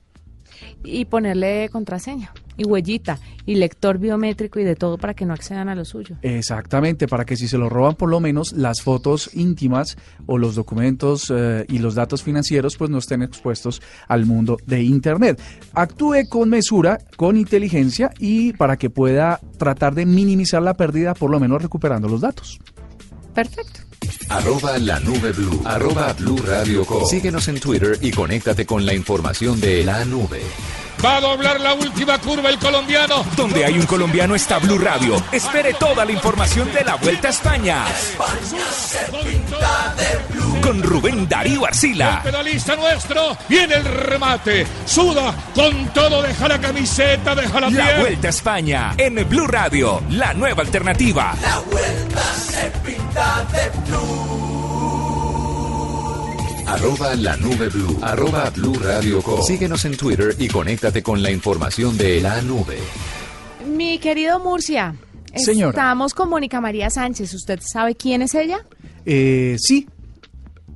y 0.85 1.04
ponerle 1.04 1.68
contraseña 1.71 2.32
y 2.56 2.64
huellita 2.64 3.18
y 3.47 3.56
lector 3.56 3.99
biométrico 3.99 4.61
y 4.61 4.64
de 4.64 4.76
todo 4.76 4.99
para 4.99 5.14
que 5.14 5.26
no 5.26 5.35
accedan 5.35 5.68
a 5.68 5.75
lo 5.75 5.85
suyo. 5.85 6.16
Exactamente, 6.23 7.09
para 7.09 7.25
que 7.25 7.37
si 7.37 7.49
se 7.49 7.59
lo 7.59 7.68
roban 7.68 7.94
por 7.94 8.09
lo 8.09 8.21
menos 8.21 8.52
las 8.52 8.82
fotos 8.82 9.30
íntimas 9.35 9.97
o 10.26 10.38
los 10.38 10.54
documentos 10.54 11.32
eh, 11.35 11.64
y 11.68 11.78
los 11.78 11.94
datos 11.94 12.23
financieros 12.23 12.76
pues 12.76 12.90
no 12.90 12.99
estén 12.99 13.23
expuestos 13.23 13.82
al 14.09 14.26
mundo 14.26 14.59
de 14.66 14.82
Internet. 14.82 15.40
Actúe 15.75 16.28
con 16.28 16.49
mesura, 16.49 16.99
con 17.16 17.37
inteligencia 17.37 18.12
y 18.18 18.52
para 18.52 18.76
que 18.76 18.90
pueda 18.90 19.40
tratar 19.59 19.94
de 19.94 20.06
minimizar 20.06 20.62
la 20.62 20.75
pérdida 20.75 21.14
por 21.14 21.30
lo 21.30 21.40
menos 21.40 21.62
recuperando 21.62 22.09
los 22.09 22.21
datos. 22.21 22.59
Perfecto. 23.35 23.82
Arroba 24.28 24.78
la 24.78 25.00
nube 25.00 25.33
blue. 25.33 25.62
Arroba 25.64 26.12
blue 26.14 26.38
radio 26.38 26.87
Síguenos 27.09 27.49
en 27.49 27.61
Twitter 27.61 27.99
y 28.00 28.11
conéctate 28.11 28.66
con 28.66 28.85
la 28.85 28.95
información 28.95 29.61
de 29.61 29.85
la 29.85 30.04
nube. 30.04 30.42
Va 31.04 31.16
a 31.16 31.21
doblar 31.21 31.61
la 31.61 31.75
última 31.75 32.19
curva 32.21 32.49
el 32.49 32.59
colombiano. 32.59 33.25
Donde 33.37 33.64
hay 33.64 33.76
un 33.76 33.87
colombiano 33.87 34.37
está 34.37 34.59
Blue 34.59 34.78
Radio. 34.78 35.21
Espere 35.33 35.75
toda 35.75 36.04
la 36.04 36.12
información 36.12 36.73
de 36.73 36.85
la 36.85 36.95
Vuelta 36.95 37.26
a 37.26 37.31
España. 37.33 37.85
Con 40.73 40.83
Rubén 40.83 41.29
Darío 41.29 41.67
Arcila. 41.67 42.23
El 42.25 42.31
pedalista 42.31 42.75
nuestro. 42.76 43.37
Viene 43.47 43.75
el 43.75 43.85
remate. 43.85 44.67
Suda 44.87 45.35
con 45.55 45.93
todo. 45.93 46.23
Deja 46.23 46.49
la 46.49 46.59
camiseta, 46.59 47.35
deja 47.35 47.61
la 47.61 47.69
La 47.69 48.00
Vuelta 48.00 48.29
a 48.29 48.31
España. 48.31 48.95
En 48.97 49.29
Blue 49.29 49.47
Radio. 49.47 50.02
La 50.09 50.33
nueva 50.33 50.62
alternativa. 50.62 51.37
La 51.43 51.61
Vuelta 51.71 52.23
se 52.23 52.73
pinta 52.87 53.47
de 53.52 53.71
blue. 53.91 54.23
Arroba 56.67 57.17
la 57.17 57.37
nube 57.37 57.69
blue. 57.69 57.99
Arroba 58.00 58.49
blue 58.49 58.79
radio 58.83 59.23
Síguenos 59.43 59.85
en 59.85 59.95
Twitter 59.99 60.35
y 60.38 60.49
conéctate 60.49 61.02
con 61.02 61.23
la 61.23 61.31
información 61.31 61.99
de 61.99 62.23
la 62.23 62.41
nube. 62.41 62.79
Mi 63.67 63.99
querido 63.99 64.41
Murcia, 64.41 64.95
estamos 65.35 66.14
con 66.14 66.31
Mónica 66.31 66.62
María 66.62 66.88
Sánchez. 66.88 67.35
¿Usted 67.35 67.61
sabe 67.61 67.95
quién 67.95 68.23
es 68.23 68.35
ella? 68.35 68.64
Eh, 69.05 69.57
sí, 69.59 69.87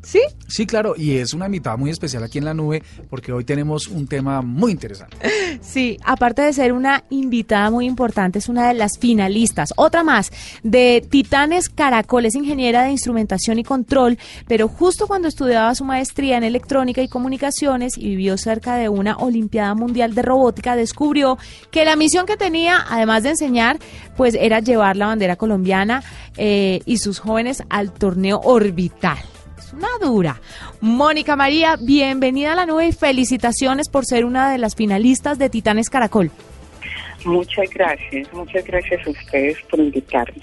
¿Sí? 0.06 0.20
Sí, 0.46 0.66
claro, 0.66 0.94
y 0.96 1.16
es 1.16 1.34
una 1.34 1.48
mitad 1.48 1.76
muy 1.76 1.90
especial 1.90 2.22
aquí 2.22 2.38
en 2.38 2.44
la 2.44 2.54
nube 2.54 2.80
porque 3.10 3.32
hoy 3.32 3.42
tenemos 3.42 3.88
un 3.88 4.06
tema 4.06 4.40
muy 4.40 4.70
interesante. 4.70 5.16
Sí, 5.60 5.96
aparte 6.04 6.42
de 6.42 6.52
ser 6.52 6.72
una 6.72 7.04
invitada 7.08 7.70
muy 7.70 7.86
importante, 7.86 8.38
es 8.38 8.48
una 8.48 8.68
de 8.68 8.74
las 8.74 8.98
finalistas. 8.98 9.70
Otra 9.76 10.04
más, 10.04 10.30
de 10.62 11.04
Titanes 11.08 11.70
Caracol, 11.70 12.26
es 12.26 12.34
ingeniera 12.34 12.84
de 12.84 12.90
instrumentación 12.90 13.58
y 13.58 13.64
control, 13.64 14.18
pero 14.46 14.68
justo 14.68 15.06
cuando 15.06 15.28
estudiaba 15.28 15.74
su 15.74 15.84
maestría 15.84 16.36
en 16.36 16.44
electrónica 16.44 17.00
y 17.00 17.08
comunicaciones 17.08 17.96
y 17.96 18.10
vivió 18.10 18.36
cerca 18.36 18.76
de 18.76 18.88
una 18.88 19.16
Olimpiada 19.16 19.74
Mundial 19.74 20.14
de 20.14 20.22
Robótica, 20.22 20.76
descubrió 20.76 21.38
que 21.70 21.84
la 21.84 21.96
misión 21.96 22.26
que 22.26 22.36
tenía, 22.36 22.84
además 22.88 23.22
de 23.22 23.30
enseñar, 23.30 23.78
pues 24.16 24.34
era 24.34 24.60
llevar 24.60 24.96
la 24.96 25.06
bandera 25.06 25.36
colombiana 25.36 26.02
eh, 26.36 26.80
y 26.84 26.98
sus 26.98 27.18
jóvenes 27.18 27.62
al 27.70 27.92
torneo 27.92 28.40
orbital 28.44 29.18
una 29.72 29.88
dura. 30.00 30.40
Mónica 30.80 31.36
María, 31.36 31.76
bienvenida 31.80 32.52
a 32.52 32.54
la 32.56 32.66
nube 32.66 32.88
y 32.88 32.92
felicitaciones 32.92 33.88
por 33.88 34.04
ser 34.04 34.24
una 34.24 34.50
de 34.50 34.58
las 34.58 34.74
finalistas 34.74 35.38
de 35.38 35.50
Titanes 35.50 35.90
Caracol. 35.90 36.30
Muchas 37.24 37.68
gracias, 37.70 38.32
muchas 38.32 38.64
gracias 38.64 39.06
a 39.06 39.10
ustedes 39.10 39.56
por 39.68 39.80
invitarme. 39.80 40.40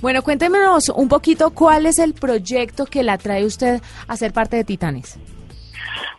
Bueno, 0.00 0.22
cuéntenos 0.22 0.90
un 0.90 1.08
poquito 1.08 1.50
cuál 1.50 1.86
es 1.86 1.98
el 1.98 2.12
proyecto 2.14 2.84
que 2.86 3.02
la 3.02 3.16
trae 3.16 3.44
usted 3.44 3.80
a 4.06 4.16
ser 4.16 4.32
parte 4.32 4.56
de 4.56 4.64
Titanes. 4.64 5.16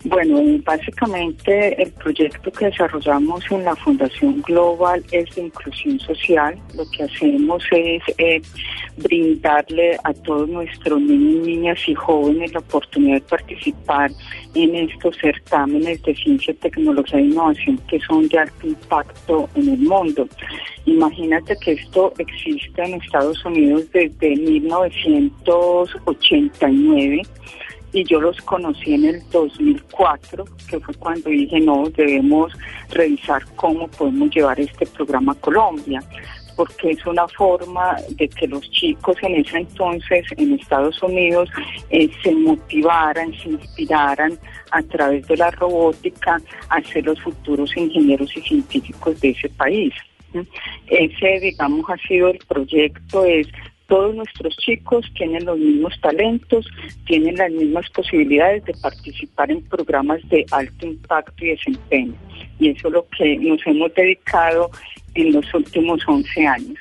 Bueno, 0.03 0.39
básicamente 0.63 1.81
el 1.81 1.91
proyecto 1.93 2.51
que 2.51 2.65
desarrollamos 2.65 3.43
en 3.50 3.63
la 3.63 3.75
Fundación 3.75 4.43
Global 4.43 5.03
es 5.12 5.34
de 5.36 5.43
inclusión 5.43 6.00
social. 6.00 6.55
Lo 6.75 6.84
que 6.91 7.03
hacemos 7.03 7.63
es 7.72 8.03
eh, 8.19 8.41
brindarle 8.98 9.98
a 10.03 10.13
todos 10.13 10.48
nuestros 10.48 11.01
niños, 11.01 11.48
niñas 11.48 11.79
y 11.88 11.95
jóvenes 11.95 12.53
la 12.53 12.60
oportunidad 12.60 13.15
de 13.15 13.22
participar 13.22 14.12
en 14.53 14.75
estos 14.75 15.17
certámenes 15.17 16.03
de 16.03 16.13
ciencia, 16.15 16.53
tecnología 16.62 17.17
e 17.19 17.24
innovación 17.24 17.79
que 17.89 18.00
son 18.01 18.27
de 18.27 18.38
alto 18.38 18.67
impacto 18.67 19.50
en 19.55 19.69
el 19.69 19.79
mundo. 19.79 20.27
Imagínate 20.86 21.57
que 21.57 21.72
esto 21.72 22.13
existe 22.19 22.84
en 22.84 23.01
Estados 23.01 23.43
Unidos 23.43 23.89
desde 23.91 24.36
1989 24.36 27.24
y 27.96 28.04
yo 28.04 28.20
los 28.20 28.40
conocí 28.42 28.94
en 28.94 29.06
el 29.06 29.29
2004, 29.31 30.44
que 30.70 30.79
fue 30.81 30.94
cuando 30.96 31.29
dije, 31.29 31.62
no, 31.62 31.90
debemos 31.96 32.51
revisar 32.90 33.44
cómo 33.55 33.88
podemos 33.88 34.29
llevar 34.36 34.60
este 34.60 34.86
programa 34.86 35.31
a 35.31 35.36
Colombia 35.36 36.03
porque 36.55 36.92
es 36.92 37.05
una 37.05 37.27
forma 37.27 37.98
de 38.12 38.27
que 38.29 38.48
los 38.48 38.70
chicos 38.72 39.18
en 39.22 39.36
ese 39.36 39.58
entonces 39.58 40.25
en 40.38 40.53
Estados 40.53 41.01
Unidos 41.03 41.50
eh, 41.90 42.10
se 42.24 42.31
motivaran, 42.31 43.34
se 43.34 43.50
inspiraran 43.50 44.40
a 44.72 44.81
través 44.84 45.27
de 45.27 45.38
la 45.38 45.51
robótica 45.51 46.42
a 46.70 46.81
ser 46.81 47.05
los 47.05 47.20
futuros 47.22 47.75
ingenieros 47.75 48.36
y 48.38 48.42
científicos 48.42 49.20
de 49.20 49.29
ese 49.31 49.50
país. 49.50 49.94
Ese, 50.88 51.40
digamos, 51.42 51.90
ha 51.90 51.98
sido 52.08 52.29
el 52.29 52.40
proyecto, 52.48 53.25
es 53.25 53.48
todos 53.87 54.15
nuestros 54.15 54.55
chicos 54.57 55.05
tienen 55.15 55.45
los 55.45 55.57
mismos 55.57 55.93
talentos, 56.01 56.67
tienen 57.05 57.35
las 57.35 57.51
mismas 57.51 57.89
posibilidades 57.91 58.65
de 58.65 58.74
participar 58.74 59.51
en 59.51 59.61
programas 59.63 60.21
de 60.29 60.45
alto 60.51 60.85
impacto 60.85 61.45
y 61.45 61.50
desempeño. 61.50 62.15
Y 62.59 62.69
eso 62.69 62.87
es 62.87 62.93
lo 62.93 63.07
que 63.17 63.37
nos 63.37 63.59
hemos 63.65 63.93
dedicado 63.93 64.69
en 65.13 65.33
los 65.33 65.53
últimos 65.53 66.01
11 66.07 66.48
años. 66.48 66.77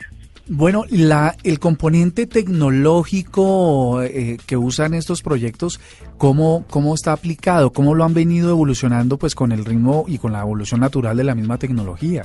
Bueno, 0.47 0.85
la, 0.91 1.37
el 1.43 1.59
componente 1.59 2.27
tecnológico 2.27 4.03
eh, 4.03 4.37
que 4.47 4.59
usan 4.59 4.93
estos 4.93 5.23
proyectos, 5.23 5.81
¿cómo, 6.19 6.67
¿cómo 6.69 6.95
está 6.95 7.13
aplicado? 7.13 7.73
¿Cómo 7.73 7.95
lo 7.95 8.05
han 8.05 8.13
venido 8.13 8.51
evolucionando 8.51 9.17
pues 9.17 9.35
con 9.35 9.53
el 9.53 9.65
ritmo 9.65 10.05
y 10.07 10.19
con 10.19 10.33
la 10.33 10.43
evolución 10.43 10.81
natural 10.81 11.17
de 11.17 11.25
la 11.25 11.35
misma 11.35 11.59
tecnología? 11.59 12.25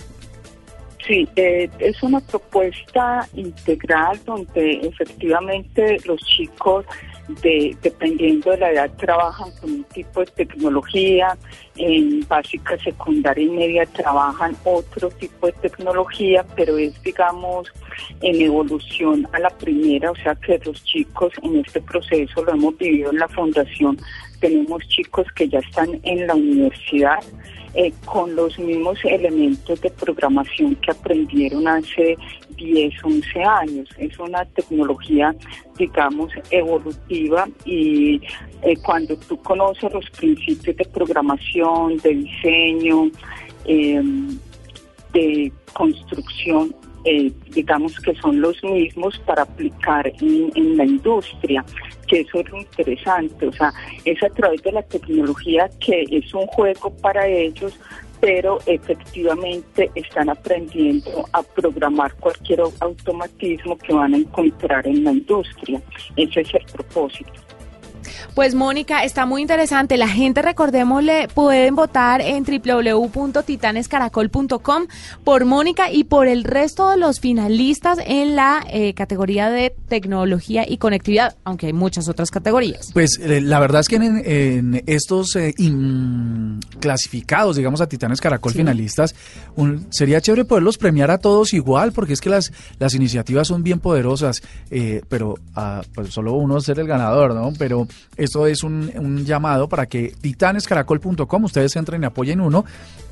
Sí, 1.10 1.28
eh, 1.38 1.68
es 1.80 2.04
una 2.04 2.20
propuesta 2.20 3.28
integral 3.34 4.20
donde 4.26 4.74
efectivamente 4.74 5.98
los 6.06 6.22
chicos, 6.22 6.86
de, 7.42 7.76
dependiendo 7.82 8.52
de 8.52 8.58
la 8.58 8.72
edad, 8.72 8.92
trabajan 8.96 9.50
con 9.60 9.72
un 9.72 9.84
tipo 9.86 10.20
de 10.20 10.28
tecnología, 10.28 11.36
en 11.78 12.28
básica, 12.28 12.78
secundaria 12.78 13.44
y 13.44 13.50
media 13.50 13.86
trabajan 13.88 14.56
otro 14.64 15.10
tipo 15.10 15.48
de 15.48 15.54
tecnología, 15.54 16.46
pero 16.56 16.78
es, 16.78 17.02
digamos, 17.02 17.72
en 18.22 18.42
evolución 18.42 19.28
a 19.32 19.40
la 19.40 19.50
primera, 19.50 20.12
o 20.12 20.16
sea 20.16 20.36
que 20.36 20.60
los 20.64 20.84
chicos 20.84 21.34
en 21.42 21.56
este 21.56 21.82
proceso 21.82 22.44
lo 22.44 22.52
hemos 22.52 22.78
vivido 22.78 23.10
en 23.10 23.18
la 23.18 23.28
fundación, 23.30 23.98
tenemos 24.40 24.88
chicos 24.90 25.26
que 25.36 25.50
ya 25.50 25.60
están 25.60 26.00
en 26.04 26.28
la 26.28 26.36
universidad, 26.36 27.20
eh, 27.76 27.94
con 28.06 28.36
los 28.36 28.58
mismos 28.58 28.98
elementos 29.04 29.80
de 29.82 29.92
programación 29.92 30.76
que 30.78 30.92
aprendieron 30.92 31.68
hace 31.68 32.18
10, 32.58 32.94
11 33.04 33.44
años. 33.44 33.90
Es 33.98 34.18
una 34.20 34.44
tecnología, 34.46 35.36
digamos, 35.78 36.32
evolutiva 36.50 37.48
y 37.66 38.22
eh, 38.64 38.76
cuando 38.84 39.16
tú 39.18 39.38
conoces 39.38 39.94
los 39.94 40.10
principios 40.12 40.76
de 40.76 40.86
programación, 40.86 41.98
de 41.98 42.16
diseño, 42.16 43.12
em, 43.66 44.40
de 45.14 45.52
construcción, 45.74 46.74
eh, 47.06 47.32
digamos 47.52 47.98
que 48.00 48.14
son 48.16 48.42
los 48.42 48.64
mismos 48.64 49.18
para 49.20 49.44
aplicar 49.44 50.12
en, 50.22 50.78
la 50.78 50.86
industria, 50.86 51.64
que 52.08 52.22
eso 52.22 52.40
es 52.40 52.50
lo 52.50 52.58
interesante, 52.58 53.48
o 53.48 53.52
sea, 53.54 53.74
es 54.06 54.22
a 54.24 54.30
través 54.30 54.62
de 54.64 54.72
la 54.72 54.84
tecnología 54.84 55.70
que 55.80 56.06
es 56.10 56.34
un 56.34 56.46
juego 56.48 56.92
para 56.98 57.28
ellos, 57.28 57.74
pero 58.20 58.60
efectivamente 58.66 59.90
están 59.96 60.30
aprendiendo 60.30 61.26
a 61.32 61.42
programar 61.42 62.14
cualquier 62.16 62.62
automatismo 62.82 63.78
que 63.78 63.94
van 63.94 64.14
a 64.14 64.18
encontrar 64.18 64.86
en 64.86 65.06
la 65.06 65.12
industria. 65.12 65.82
Ese 66.18 66.42
es 66.42 66.54
el 66.54 66.66
propósito. 66.74 67.49
Pues 68.34 68.56
Mónica, 68.56 69.04
está 69.04 69.26
muy 69.26 69.42
interesante. 69.42 69.98
La 69.98 70.08
gente, 70.08 70.42
recordémosle, 70.42 71.28
pueden 71.34 71.76
votar 71.76 72.22
en 72.22 72.44
www.titanescaracol.com 72.44 74.88
por 75.24 75.46
Mónica 75.46 75.92
y 75.92 76.04
por 76.04 76.28
el 76.28 76.44
resto 76.44 76.90
de 76.90 76.98
los 76.98 77.20
finalistas 77.20 78.00
en 78.06 78.36
la 78.36 78.64
eh, 78.72 78.94
categoría 78.94 79.50
de 79.50 79.74
tecnología 79.88 80.66
y 80.68 80.78
conectividad, 80.78 81.36
aunque 81.44 81.68
hay 81.68 81.74
muchas 81.74 82.08
otras 82.08 82.32
categorías. 82.32 82.92
Pues 82.94 83.20
eh, 83.20 83.42
la 83.42 83.60
verdad 83.60 83.82
es 83.82 83.88
que 83.88 83.98
en, 83.98 84.84
estos 84.86 85.36
eh, 85.36 85.54
clasificados, 86.80 87.58
digamos, 87.58 87.82
a 87.82 87.88
Titanes 87.88 88.22
Caracol 88.22 88.54
finalistas, 88.54 89.16
sería 89.90 90.22
chévere 90.22 90.46
poderlos 90.46 90.78
premiar 90.78 91.12
a 91.12 91.18
todos 91.18 91.54
igual, 91.54 91.92
porque 91.92 92.14
es 92.14 92.22
que 92.22 92.30
las, 92.30 92.52
las 92.78 92.94
iniciativas 92.94 93.48
son 93.48 93.64
bien 93.64 93.80
poderosas, 93.80 94.42
pero 95.10 95.36
ah, 95.56 95.82
pues 95.94 96.14
solo 96.14 96.34
uno 96.34 96.60
ser 96.62 96.80
el 96.80 96.88
ganador, 96.88 97.34
¿no? 97.34 97.52
Pero 97.58 97.88
Esto 98.18 98.48
es 98.48 98.64
un, 98.64 98.92
un 98.96 99.26
llamado 99.26 99.68
para 99.68 99.86
que 99.86 100.14
titanescaracol.com 100.22 101.44
ustedes 101.44 101.76
entren 101.76 102.04
y 102.04 102.06
apoyen 102.06 102.42
uno 102.42 102.66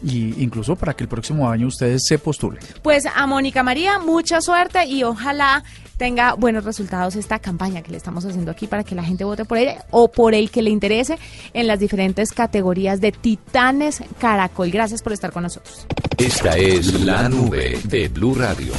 y 0.03 0.43
incluso 0.43 0.75
para 0.75 0.93
que 0.93 1.03
el 1.03 1.09
próximo 1.09 1.49
año 1.49 1.67
ustedes 1.67 2.03
se 2.05 2.19
postulen. 2.19 2.59
Pues 2.81 3.05
a 3.05 3.25
Mónica 3.25 3.63
María, 3.63 3.99
mucha 3.99 4.41
suerte 4.41 4.85
y 4.85 5.03
ojalá 5.03 5.63
tenga 5.97 6.33
buenos 6.33 6.63
resultados 6.63 7.15
esta 7.15 7.39
campaña 7.39 7.81
que 7.81 7.91
le 7.91 7.97
estamos 7.97 8.23
haciendo 8.25 8.51
aquí 8.51 8.67
para 8.67 8.83
que 8.83 8.95
la 8.95 9.03
gente 9.03 9.23
vote 9.23 9.45
por 9.45 9.57
ella 9.57 9.85
o 9.91 10.09
por 10.09 10.33
el 10.33 10.49
que 10.49 10.61
le 10.61 10.69
interese 10.69 11.17
en 11.53 11.67
las 11.67 11.79
diferentes 11.79 12.31
categorías 12.31 13.01
de 13.01 13.11
Titanes 13.11 14.03
Caracol. 14.19 14.71
Gracias 14.71 15.01
por 15.01 15.13
estar 15.13 15.31
con 15.31 15.43
nosotros. 15.43 15.85
Esta 16.17 16.57
es 16.57 17.01
la 17.01 17.29
nube 17.29 17.79
de 17.83 18.07
Blue 18.07 18.35
Radio. 18.35 18.73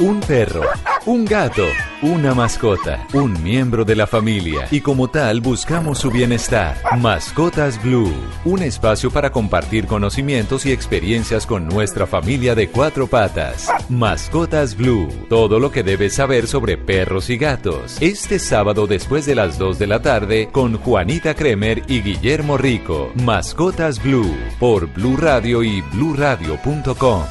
Un 0.00 0.18
perro, 0.18 0.62
un 1.06 1.24
gato, 1.24 1.64
una 2.02 2.34
mascota, 2.34 3.06
un 3.12 3.40
miembro 3.44 3.84
de 3.84 3.94
la 3.94 4.08
familia 4.08 4.66
y 4.72 4.80
como 4.80 5.08
tal 5.08 5.40
buscamos 5.40 6.00
su 6.00 6.10
bienestar. 6.10 6.76
Mascotas 6.98 7.80
Blue, 7.80 8.12
un 8.44 8.64
espacio 8.64 9.12
para 9.12 9.30
compartir 9.30 9.86
conocimientos 9.86 10.66
y 10.66 10.72
experiencias 10.72 11.46
con 11.46 11.68
nuestra 11.68 12.08
familia 12.08 12.56
de 12.56 12.70
cuatro 12.70 13.06
patas. 13.06 13.68
Mascotas 13.88 14.76
Blue, 14.76 15.08
todo 15.28 15.60
lo 15.60 15.70
que 15.70 15.84
debes 15.84 16.14
saber 16.14 16.43
sobre 16.46 16.76
perros 16.76 17.30
y 17.30 17.36
gatos. 17.36 17.96
Este 18.00 18.38
sábado 18.38 18.86
después 18.86 19.26
de 19.26 19.34
las 19.34 19.58
2 19.58 19.78
de 19.78 19.86
la 19.86 20.00
tarde 20.02 20.48
con 20.52 20.78
Juanita 20.78 21.34
Kremer 21.34 21.82
y 21.88 22.02
Guillermo 22.02 22.56
Rico. 22.56 23.12
Mascotas 23.14 24.02
Blue 24.02 24.34
por 24.58 24.92
Blue 24.92 25.16
Radio 25.16 25.62
y 25.62 25.80
bluradio.com. 25.92 27.22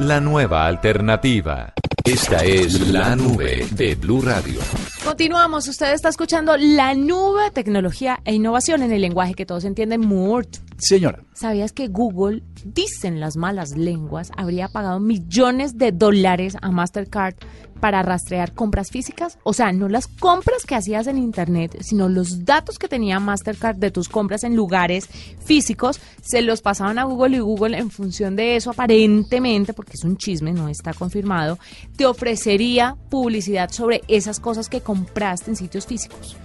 La 0.00 0.20
nueva 0.20 0.66
alternativa. 0.66 1.74
Esta 2.04 2.42
es 2.44 2.88
la 2.88 3.14
nube 3.14 3.66
de 3.72 3.94
Blue 3.94 4.22
Radio. 4.22 4.60
Continuamos, 5.04 5.68
usted 5.68 5.92
está 5.92 6.08
escuchando 6.08 6.56
la 6.56 6.94
nube, 6.94 7.50
tecnología 7.52 8.20
e 8.24 8.34
innovación 8.34 8.82
en 8.82 8.92
el 8.92 9.02
lenguaje 9.02 9.34
que 9.34 9.46
todos 9.46 9.64
entienden, 9.64 10.00
MURT. 10.00 10.69
Señora. 10.80 11.22
¿Sabías 11.34 11.72
que 11.72 11.88
Google, 11.88 12.42
dicen 12.64 13.20
las 13.20 13.36
malas 13.36 13.76
lenguas, 13.76 14.30
habría 14.36 14.68
pagado 14.68 14.98
millones 14.98 15.76
de 15.76 15.92
dólares 15.92 16.56
a 16.60 16.70
Mastercard 16.70 17.34
para 17.80 18.02
rastrear 18.02 18.52
compras 18.52 18.90
físicas? 18.90 19.38
O 19.42 19.52
sea, 19.52 19.72
no 19.72 19.88
las 19.88 20.06
compras 20.06 20.64
que 20.66 20.74
hacías 20.74 21.06
en 21.06 21.18
Internet, 21.18 21.78
sino 21.80 22.08
los 22.08 22.44
datos 22.44 22.78
que 22.78 22.88
tenía 22.88 23.20
Mastercard 23.20 23.76
de 23.76 23.90
tus 23.90 24.08
compras 24.08 24.44
en 24.44 24.56
lugares 24.56 25.08
físicos, 25.44 26.00
se 26.22 26.42
los 26.42 26.62
pasaban 26.62 26.98
a 26.98 27.04
Google 27.04 27.36
y 27.36 27.40
Google 27.40 27.78
en 27.78 27.90
función 27.90 28.36
de 28.36 28.56
eso, 28.56 28.70
aparentemente, 28.70 29.72
porque 29.72 29.94
es 29.94 30.04
un 30.04 30.16
chisme, 30.16 30.52
no 30.52 30.68
está 30.68 30.92
confirmado, 30.94 31.58
te 31.96 32.06
ofrecería 32.06 32.96
publicidad 33.10 33.70
sobre 33.70 34.02
esas 34.08 34.40
cosas 34.40 34.68
que 34.68 34.80
compraste 34.80 35.50
en 35.50 35.56
sitios 35.56 35.86
físicos 35.86 36.36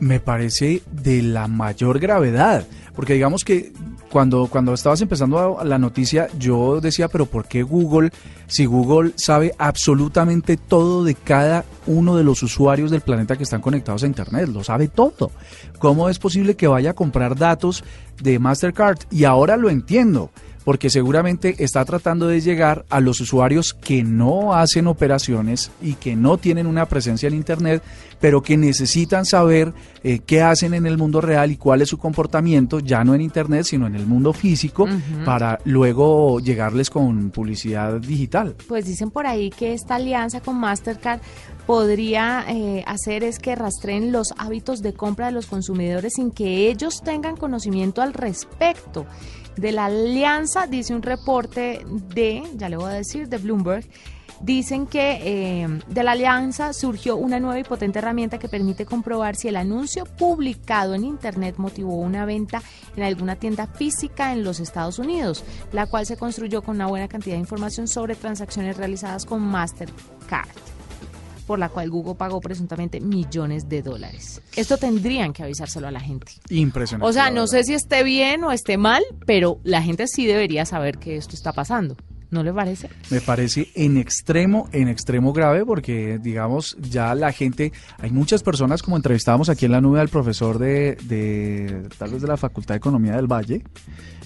me 0.00 0.18
parece 0.18 0.82
de 0.90 1.22
la 1.22 1.46
mayor 1.46 2.00
gravedad, 2.00 2.66
porque 3.00 3.14
digamos 3.14 3.46
que 3.46 3.72
cuando, 4.12 4.46
cuando 4.48 4.74
estabas 4.74 5.00
empezando 5.00 5.58
la 5.64 5.78
noticia, 5.78 6.28
yo 6.38 6.82
decía, 6.82 7.08
pero 7.08 7.24
¿por 7.24 7.48
qué 7.48 7.62
Google, 7.62 8.10
si 8.46 8.66
Google 8.66 9.12
sabe 9.16 9.54
absolutamente 9.56 10.58
todo 10.58 11.02
de 11.02 11.14
cada 11.14 11.64
uno 11.86 12.14
de 12.14 12.24
los 12.24 12.42
usuarios 12.42 12.90
del 12.90 13.00
planeta 13.00 13.38
que 13.38 13.44
están 13.44 13.62
conectados 13.62 14.02
a 14.02 14.06
Internet? 14.06 14.50
Lo 14.50 14.62
sabe 14.62 14.88
todo. 14.88 15.30
¿Cómo 15.78 16.10
es 16.10 16.18
posible 16.18 16.56
que 16.56 16.66
vaya 16.66 16.90
a 16.90 16.94
comprar 16.94 17.36
datos 17.36 17.84
de 18.20 18.38
Mastercard? 18.38 18.98
Y 19.10 19.24
ahora 19.24 19.56
lo 19.56 19.70
entiendo 19.70 20.30
porque 20.70 20.88
seguramente 20.88 21.56
está 21.64 21.84
tratando 21.84 22.28
de 22.28 22.40
llegar 22.40 22.84
a 22.90 23.00
los 23.00 23.20
usuarios 23.20 23.74
que 23.74 24.04
no 24.04 24.54
hacen 24.54 24.86
operaciones 24.86 25.72
y 25.82 25.94
que 25.94 26.14
no 26.14 26.38
tienen 26.38 26.68
una 26.68 26.86
presencia 26.86 27.26
en 27.26 27.34
Internet, 27.34 27.82
pero 28.20 28.40
que 28.40 28.56
necesitan 28.56 29.26
saber 29.26 29.74
eh, 30.04 30.20
qué 30.24 30.42
hacen 30.42 30.72
en 30.74 30.86
el 30.86 30.96
mundo 30.96 31.20
real 31.20 31.50
y 31.50 31.56
cuál 31.56 31.82
es 31.82 31.88
su 31.88 31.98
comportamiento, 31.98 32.78
ya 32.78 33.02
no 33.02 33.16
en 33.16 33.20
Internet, 33.20 33.64
sino 33.64 33.88
en 33.88 33.96
el 33.96 34.06
mundo 34.06 34.32
físico, 34.32 34.86
para 35.24 35.58
luego 35.64 36.38
llegarles 36.38 36.88
con 36.88 37.30
publicidad 37.30 37.94
digital. 38.00 38.54
Pues 38.68 38.84
dicen 38.84 39.10
por 39.10 39.26
ahí 39.26 39.50
que 39.50 39.72
esta 39.72 39.96
alianza 39.96 40.40
con 40.40 40.54
Mastercard 40.54 41.20
podría 41.66 42.44
eh, 42.48 42.84
hacer 42.86 43.24
es 43.24 43.40
que 43.40 43.56
rastreen 43.56 44.12
los 44.12 44.28
hábitos 44.38 44.82
de 44.82 44.92
compra 44.92 45.26
de 45.26 45.32
los 45.32 45.46
consumidores 45.46 46.12
sin 46.14 46.30
que 46.30 46.68
ellos 46.68 47.02
tengan 47.02 47.36
conocimiento 47.36 48.02
al 48.02 48.12
respecto 48.12 49.04
de 49.56 49.72
la 49.72 49.86
alianza, 49.86 50.66
dice 50.66 50.94
un 50.94 51.02
reporte 51.02 51.84
de, 52.14 52.42
ya 52.56 52.68
le 52.68 52.76
voy 52.76 52.90
a 52.90 52.94
decir, 52.94 53.28
de 53.28 53.38
Bloomberg, 53.38 53.84
dicen 54.40 54.86
que 54.86 55.18
eh, 55.22 55.68
de 55.86 56.02
la 56.02 56.12
alianza 56.12 56.72
surgió 56.72 57.16
una 57.16 57.38
nueva 57.40 57.58
y 57.58 57.64
potente 57.64 57.98
herramienta 57.98 58.38
que 58.38 58.48
permite 58.48 58.86
comprobar 58.86 59.36
si 59.36 59.48
el 59.48 59.56
anuncio 59.56 60.04
publicado 60.04 60.94
en 60.94 61.04
Internet 61.04 61.56
motivó 61.58 61.96
una 61.96 62.24
venta 62.24 62.62
en 62.96 63.02
alguna 63.02 63.36
tienda 63.36 63.66
física 63.66 64.32
en 64.32 64.42
los 64.42 64.60
Estados 64.60 64.98
Unidos, 64.98 65.44
la 65.72 65.86
cual 65.86 66.06
se 66.06 66.16
construyó 66.16 66.62
con 66.62 66.76
una 66.76 66.86
buena 66.86 67.08
cantidad 67.08 67.34
de 67.34 67.40
información 67.40 67.86
sobre 67.86 68.14
transacciones 68.14 68.76
realizadas 68.76 69.26
con 69.26 69.42
Mastercard 69.42 70.69
por 71.50 71.58
la 71.58 71.68
cual 71.68 71.90
Google 71.90 72.14
pagó 72.14 72.40
presuntamente 72.40 73.00
millones 73.00 73.68
de 73.68 73.82
dólares. 73.82 74.40
Esto 74.54 74.76
tendrían 74.76 75.32
que 75.32 75.42
avisárselo 75.42 75.88
a 75.88 75.90
la 75.90 75.98
gente. 75.98 76.30
Impresionante. 76.48 77.10
O 77.10 77.12
sea, 77.12 77.32
no 77.32 77.48
sé 77.48 77.64
si 77.64 77.74
esté 77.74 78.04
bien 78.04 78.44
o 78.44 78.52
esté 78.52 78.76
mal, 78.76 79.02
pero 79.26 79.58
la 79.64 79.82
gente 79.82 80.06
sí 80.06 80.26
debería 80.26 80.64
saber 80.64 80.98
que 80.98 81.16
esto 81.16 81.34
está 81.34 81.52
pasando. 81.52 81.96
¿No 82.30 82.44
le 82.44 82.52
parece? 82.52 82.88
Me 83.10 83.20
parece 83.20 83.66
en 83.74 83.96
extremo, 83.96 84.68
en 84.70 84.86
extremo 84.86 85.32
grave, 85.32 85.66
porque 85.66 86.20
digamos, 86.22 86.76
ya 86.78 87.16
la 87.16 87.32
gente, 87.32 87.72
hay 87.98 88.12
muchas 88.12 88.44
personas, 88.44 88.80
como 88.80 88.96
entrevistábamos 88.96 89.48
aquí 89.48 89.66
en 89.66 89.72
la 89.72 89.80
nube 89.80 89.98
al 89.98 90.08
profesor 90.08 90.56
de, 90.56 90.94
de 91.02 91.88
tal 91.98 92.12
vez 92.12 92.22
de 92.22 92.28
la 92.28 92.36
Facultad 92.36 92.74
de 92.74 92.78
Economía 92.78 93.16
del 93.16 93.26
Valle, 93.26 93.64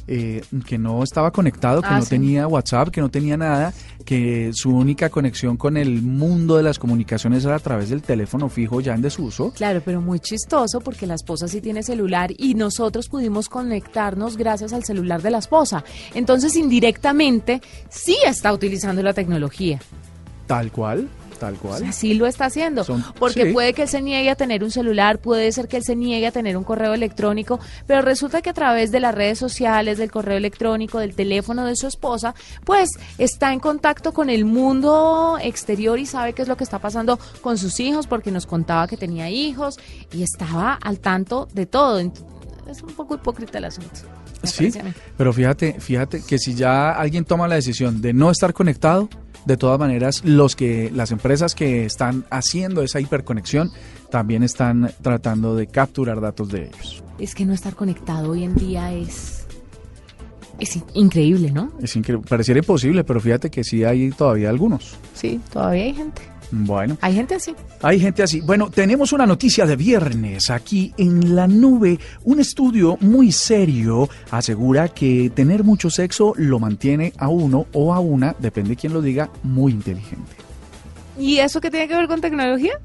eh, 0.06 0.42
que 0.66 0.78
no 0.78 1.02
estaba 1.02 1.30
conectado, 1.30 1.80
que 1.80 1.88
ah, 1.88 1.98
no 1.98 2.04
tenía 2.04 2.46
WhatsApp, 2.46 2.88
que 2.88 3.00
no 3.00 3.10
tenía 3.10 3.36
nada, 3.36 3.72
que 4.04 4.50
su 4.52 4.70
única 4.70 5.08
conexión 5.08 5.56
con 5.56 5.76
el 5.76 6.02
mundo 6.02 6.56
de 6.56 6.62
las 6.62 6.78
comunicaciones 6.78 7.44
era 7.44 7.56
a 7.56 7.60
través 7.60 7.90
del 7.90 8.02
teléfono 8.02 8.48
fijo 8.48 8.80
ya 8.80 8.94
en 8.94 9.02
desuso. 9.02 9.52
Claro, 9.52 9.80
pero 9.84 10.00
muy 10.00 10.20
chistoso 10.20 10.80
porque 10.80 11.06
la 11.06 11.14
esposa 11.14 11.48
sí 11.48 11.60
tiene 11.60 11.82
celular 11.82 12.32
y 12.36 12.54
nosotros 12.54 13.08
pudimos 13.08 13.48
conectarnos 13.48 14.36
gracias 14.36 14.72
al 14.72 14.84
celular 14.84 15.22
de 15.22 15.30
la 15.30 15.38
esposa. 15.38 15.84
Entonces, 16.14 16.56
indirectamente, 16.56 17.62
sí 17.88 18.16
está 18.26 18.52
utilizando 18.52 19.02
la 19.02 19.14
tecnología. 19.14 19.80
Tal 20.46 20.70
cual. 20.70 21.08
Tal 21.44 21.56
cual. 21.56 21.84
Así 21.84 22.14
lo 22.14 22.26
está 22.26 22.46
haciendo. 22.46 22.86
porque 23.18 23.52
puede 23.52 23.74
que 23.74 23.82
él 23.82 23.88
se 23.88 24.00
niegue 24.00 24.30
a 24.30 24.34
tener 24.34 24.64
un 24.64 24.70
celular, 24.70 25.18
puede 25.18 25.52
ser 25.52 25.68
que 25.68 25.76
él 25.76 25.84
se 25.84 25.94
niegue 25.94 26.26
a 26.26 26.32
tener 26.32 26.56
un 26.56 26.64
correo 26.64 26.94
electrónico, 26.94 27.60
pero 27.86 28.00
resulta 28.00 28.40
que 28.40 28.48
a 28.48 28.54
través 28.54 28.90
de 28.90 29.00
las 29.00 29.14
redes 29.14 29.38
sociales, 29.38 29.98
del 29.98 30.10
correo 30.10 30.38
electrónico, 30.38 31.00
del 31.00 31.14
teléfono 31.14 31.66
de 31.66 31.76
su 31.76 31.86
esposa, 31.86 32.34
pues 32.64 32.92
está 33.18 33.52
en 33.52 33.60
contacto 33.60 34.14
con 34.14 34.30
el 34.30 34.46
mundo 34.46 35.36
exterior 35.38 35.98
y 35.98 36.06
sabe 36.06 36.32
qué 36.32 36.40
es 36.40 36.48
lo 36.48 36.56
que 36.56 36.64
está 36.64 36.78
pasando 36.78 37.18
con 37.42 37.58
sus 37.58 37.78
hijos, 37.78 38.06
porque 38.06 38.30
nos 38.30 38.46
contaba 38.46 38.88
que 38.88 38.96
tenía 38.96 39.28
hijos 39.28 39.78
y 40.12 40.22
estaba 40.22 40.78
al 40.80 40.98
tanto 40.98 41.46
de 41.52 41.66
todo. 41.66 41.98
Es 41.98 42.82
un 42.82 42.94
poco 42.96 43.16
hipócrita 43.16 43.58
el 43.58 43.66
asunto. 43.66 44.00
Sí, 44.44 44.72
pero 45.18 45.32
fíjate, 45.34 45.78
fíjate 45.78 46.22
que 46.22 46.38
si 46.38 46.54
ya 46.54 46.92
alguien 46.92 47.26
toma 47.26 47.48
la 47.48 47.56
decisión 47.56 48.00
de 48.00 48.14
no 48.14 48.30
estar 48.30 48.54
conectado, 48.54 49.10
de 49.44 49.56
todas 49.56 49.78
maneras, 49.78 50.22
los 50.24 50.56
que, 50.56 50.90
las 50.94 51.10
empresas 51.10 51.54
que 51.54 51.84
están 51.84 52.24
haciendo 52.30 52.82
esa 52.82 53.00
hiperconexión 53.00 53.70
también 54.10 54.42
están 54.42 54.92
tratando 55.02 55.56
de 55.56 55.66
capturar 55.66 56.20
datos 56.20 56.48
de 56.48 56.66
ellos. 56.66 57.02
Es 57.18 57.34
que 57.34 57.44
no 57.44 57.52
estar 57.52 57.74
conectado 57.74 58.30
hoy 58.30 58.44
en 58.44 58.54
día 58.54 58.92
es, 58.92 59.46
es 60.58 60.78
increíble, 60.94 61.50
¿no? 61.50 61.72
Es 61.80 61.96
increíble. 61.96 62.26
Pareciera 62.28 62.58
imposible, 62.58 63.04
pero 63.04 63.20
fíjate 63.20 63.50
que 63.50 63.64
sí 63.64 63.84
hay 63.84 64.10
todavía 64.10 64.50
algunos. 64.50 64.96
Sí, 65.14 65.40
todavía 65.52 65.84
hay 65.84 65.94
gente. 65.94 66.22
Bueno. 66.50 66.98
Hay 67.00 67.14
gente 67.14 67.34
así. 67.34 67.54
Hay 67.82 68.00
gente 68.00 68.22
así. 68.22 68.40
Bueno, 68.40 68.70
tenemos 68.70 69.12
una 69.12 69.26
noticia 69.26 69.66
de 69.66 69.76
viernes 69.76 70.50
aquí 70.50 70.92
en 70.96 71.34
la 71.34 71.46
nube. 71.46 71.98
Un 72.24 72.40
estudio 72.40 72.96
muy 73.00 73.32
serio 73.32 74.08
asegura 74.30 74.88
que 74.88 75.30
tener 75.34 75.64
mucho 75.64 75.90
sexo 75.90 76.34
lo 76.36 76.58
mantiene 76.58 77.12
a 77.18 77.28
uno 77.28 77.66
o 77.72 77.94
a 77.94 78.00
una, 78.00 78.34
depende 78.38 78.70
de 78.70 78.76
quién 78.76 78.92
lo 78.92 79.02
diga, 79.02 79.30
muy 79.42 79.72
inteligente. 79.72 80.32
¿Y 81.18 81.38
eso 81.38 81.60
qué 81.60 81.70
tiene 81.70 81.88
que 81.88 81.96
ver 81.96 82.08
con 82.08 82.20
tecnología? 82.20 82.80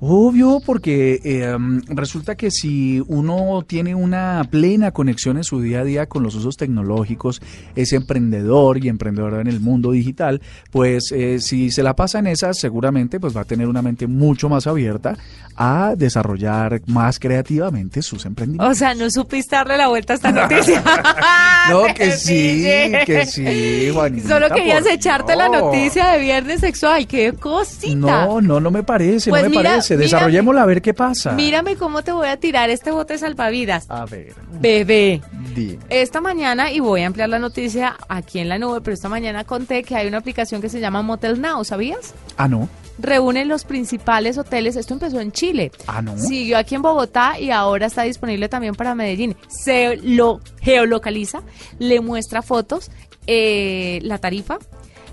Obvio, 0.00 0.60
porque 0.64 1.20
em, 1.24 1.80
resulta 1.88 2.34
que 2.34 2.50
si 2.50 3.02
uno 3.06 3.64
tiene 3.66 3.94
una 3.94 4.46
plena 4.50 4.90
conexión 4.90 5.36
en 5.36 5.44
su 5.44 5.60
día 5.60 5.80
a 5.80 5.84
día 5.84 6.06
con 6.06 6.22
los 6.22 6.34
usos 6.34 6.56
tecnológicos, 6.56 7.40
es 7.74 7.92
emprendedor 7.92 8.84
y 8.84 8.88
emprendedor 8.88 9.40
en 9.40 9.46
el 9.46 9.60
mundo 9.60 9.92
digital, 9.92 10.42
pues 10.70 11.10
eh, 11.12 11.40
si 11.40 11.70
se 11.70 11.82
la 11.82 11.94
pasa 11.94 12.18
en 12.18 12.26
esas, 12.26 12.58
seguramente 12.58 13.20
pues 13.20 13.36
va 13.36 13.42
a 13.42 13.44
tener 13.44 13.68
una 13.68 13.82
mente 13.82 14.06
mucho 14.06 14.48
más 14.48 14.66
abierta 14.66 15.16
a 15.56 15.94
desarrollar 15.96 16.82
más 16.86 17.18
creativamente 17.20 18.02
sus 18.02 18.26
emprendimientos. 18.26 18.76
O 18.76 18.78
sea, 18.78 18.94
no 18.94 19.08
supiste 19.10 19.54
darle 19.54 19.76
la 19.76 19.88
vuelta 19.88 20.14
a 20.14 20.16
esta 20.16 20.32
noticia. 20.32 20.82
no, 21.70 21.84
que 21.94 22.10
sí, 22.16 22.64
que 23.06 23.24
sí, 23.26 23.90
Juanita. 23.92 24.28
Solo 24.28 24.50
querías 24.50 24.84
echarte 24.86 25.36
la 25.36 25.48
noticia 25.48 26.08
de 26.08 26.18
viernes 26.18 26.60
sexual, 26.60 27.06
qué 27.06 27.32
cosita. 27.32 27.94
No, 27.94 28.40
no, 28.40 28.60
no 28.60 28.70
me 28.70 28.82
parece, 28.82 29.30
no 29.30 29.36
pues 29.36 29.48
me 29.48 29.54
parece 29.54 29.83
parece? 29.88 29.96
Desarrollémosla 29.96 30.62
a 30.62 30.66
ver 30.66 30.82
qué 30.82 30.94
pasa. 30.94 31.32
Mírame 31.32 31.76
cómo 31.76 32.02
te 32.02 32.12
voy 32.12 32.28
a 32.28 32.36
tirar 32.38 32.70
este 32.70 32.90
bote 32.90 33.18
salvavidas. 33.18 33.86
A 33.90 34.04
ver. 34.06 34.34
Bebé. 34.60 35.20
Di. 35.54 35.78
Esta 35.88 36.20
mañana, 36.20 36.72
y 36.72 36.80
voy 36.80 37.02
a 37.02 37.06
ampliar 37.06 37.28
la 37.28 37.38
noticia 37.38 37.96
aquí 38.08 38.38
en 38.38 38.48
la 38.48 38.58
nube, 38.58 38.80
pero 38.80 38.94
esta 38.94 39.08
mañana 39.08 39.44
conté 39.44 39.84
que 39.84 39.94
hay 39.94 40.08
una 40.08 40.18
aplicación 40.18 40.60
que 40.60 40.68
se 40.68 40.80
llama 40.80 41.02
Motel 41.02 41.40
Now, 41.40 41.64
¿sabías? 41.64 42.14
Ah, 42.36 42.48
no. 42.48 42.68
Reúne 42.98 43.44
los 43.44 43.64
principales 43.64 44.38
hoteles. 44.38 44.76
Esto 44.76 44.94
empezó 44.94 45.20
en 45.20 45.32
Chile. 45.32 45.72
Ah, 45.86 46.00
no. 46.00 46.16
Siguió 46.16 46.58
aquí 46.58 46.74
en 46.74 46.82
Bogotá 46.82 47.38
y 47.38 47.50
ahora 47.50 47.86
está 47.86 48.02
disponible 48.02 48.48
también 48.48 48.74
para 48.74 48.94
Medellín. 48.94 49.36
Se 49.48 49.96
lo 49.96 50.40
geolocaliza, 50.60 51.42
le 51.78 52.00
muestra 52.00 52.42
fotos, 52.42 52.90
eh, 53.26 53.98
la 54.02 54.18
tarifa. 54.18 54.58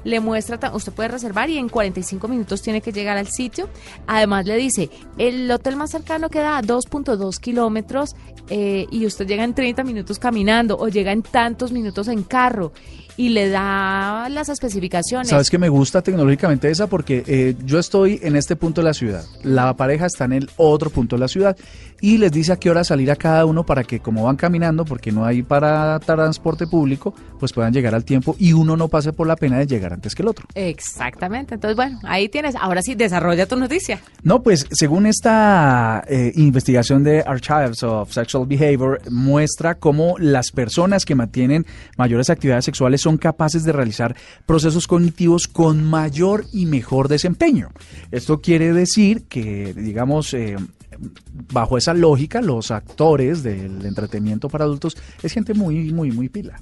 Le 0.04 0.20
muestra, 0.20 0.60
usted 0.74 0.92
puede 0.92 1.10
reservar 1.10 1.50
y 1.50 1.58
en 1.58 1.70
45 1.70 2.28
minutos 2.28 2.62
tiene 2.62 2.82
que 2.82 2.92
llegar 2.92 3.18
al 3.18 3.28
sitio. 3.28 3.70
Además 4.08 4.46
le 4.46 4.56
dice, 4.58 4.90
el 5.18 5.50
hotel 5.52 5.76
más 5.76 5.92
cercano 5.92 6.30
queda 6.30 6.58
a 6.58 6.62
2.2 6.62 7.40
kilómetros 7.40 8.16
eh, 8.50 8.88
y 8.92 9.06
usted 9.06 9.28
llega 9.28 9.44
en 9.44 9.54
30 9.54 9.84
minutos 9.84 10.20
caminando 10.20 10.78
o 10.78 10.88
llega 10.88 11.12
en 11.12 11.22
tantos 11.22 11.72
minutos 11.72 12.08
en 12.08 12.24
carro 12.24 12.74
y 13.18 13.30
le 13.30 13.50
da 13.50 14.28
las 14.30 14.50
especificaciones. 14.50 15.30
Sabes 15.30 15.50
que 15.50 15.58
me 15.58 15.70
gusta 15.70 16.02
tecnológicamente 16.02 16.70
esa 16.70 16.88
porque 16.88 17.24
eh, 17.28 17.56
yo 17.66 17.80
estoy 17.80 18.20
en 18.24 18.36
este 18.36 18.56
punto 18.56 18.82
de 18.82 18.86
la 18.86 18.94
ciudad, 18.94 19.24
la 19.44 19.76
pareja 19.76 20.06
está 20.06 20.26
en 20.26 20.34
el 20.34 20.50
otro 20.58 20.90
punto 20.90 21.16
de 21.16 21.20
la 21.20 21.28
ciudad 21.28 21.56
y 22.02 22.18
les 22.18 22.32
dice 22.32 22.52
a 22.52 22.58
qué 22.58 22.70
hora 22.70 22.84
salir 22.84 23.12
a 23.12 23.16
cada 23.16 23.46
uno 23.46 23.64
para 23.64 23.84
que 23.84 24.00
como 24.00 24.24
van 24.24 24.36
caminando, 24.36 24.84
porque 24.86 25.12
no 25.12 25.24
hay 25.24 25.44
para 25.44 26.00
transporte 26.00 26.66
público, 26.66 27.14
pues 27.40 27.54
puedan 27.54 27.72
llegar 27.72 27.94
al 27.94 28.04
tiempo 28.04 28.36
y 28.40 28.54
uno 28.54 28.76
no 28.76 28.88
pase 28.88 29.14
por 29.14 29.28
la 29.28 29.36
pena 29.36 29.60
de 29.60 29.68
llegar 29.68 29.94
antes 29.94 30.16
que 30.16 30.24
el 30.24 30.30
otro. 30.30 30.48
Exactamente. 30.56 31.56
Entonces, 31.56 31.76
bueno, 31.76 32.00
ahí 32.04 32.28
tienes. 32.28 32.56
Ahora 32.56 32.82
sí, 32.82 32.96
desarrolla 32.96 33.46
tu 33.46 33.56
noticia. 33.56 34.02
No, 34.24 34.42
pues 34.42 34.68
según 34.72 35.06
esta 35.06 36.04
eh, 36.08 36.32
investigación 36.36 37.04
de 37.04 37.22
Archives 37.22 37.84
of 37.84 38.12
Sexual 38.12 38.48
Behavior, 38.48 39.00
muestra 39.10 39.76
cómo 39.76 40.16
las 40.18 40.52
personas 40.52 41.06
que 41.06 41.14
mantienen 41.14 41.66
mayores 41.98 42.30
actividades 42.32 42.66
sexuales 42.66 43.01
son 43.02 43.18
capaces 43.18 43.64
de 43.64 43.72
realizar 43.72 44.16
procesos 44.46 44.88
cognitivos 44.88 45.48
con 45.48 45.84
mayor 45.84 46.46
y 46.54 46.66
mejor 46.66 47.08
desempeño. 47.08 47.70
Esto 48.12 48.42
quiere 48.42 48.74
decir 48.74 49.24
que, 49.24 49.74
digamos, 49.74 50.34
eh, 50.34 50.56
bajo 51.52 51.78
esa 51.78 51.94
lógica, 51.94 52.42
los 52.42 52.72
actores 52.72 53.44
del 53.44 53.86
entretenimiento 53.86 54.50
para 54.50 54.66
adultos 54.66 54.98
es 55.22 55.34
gente 55.34 55.54
muy, 55.54 55.92
muy, 55.92 56.12
muy 56.12 56.30
pila. 56.30 56.60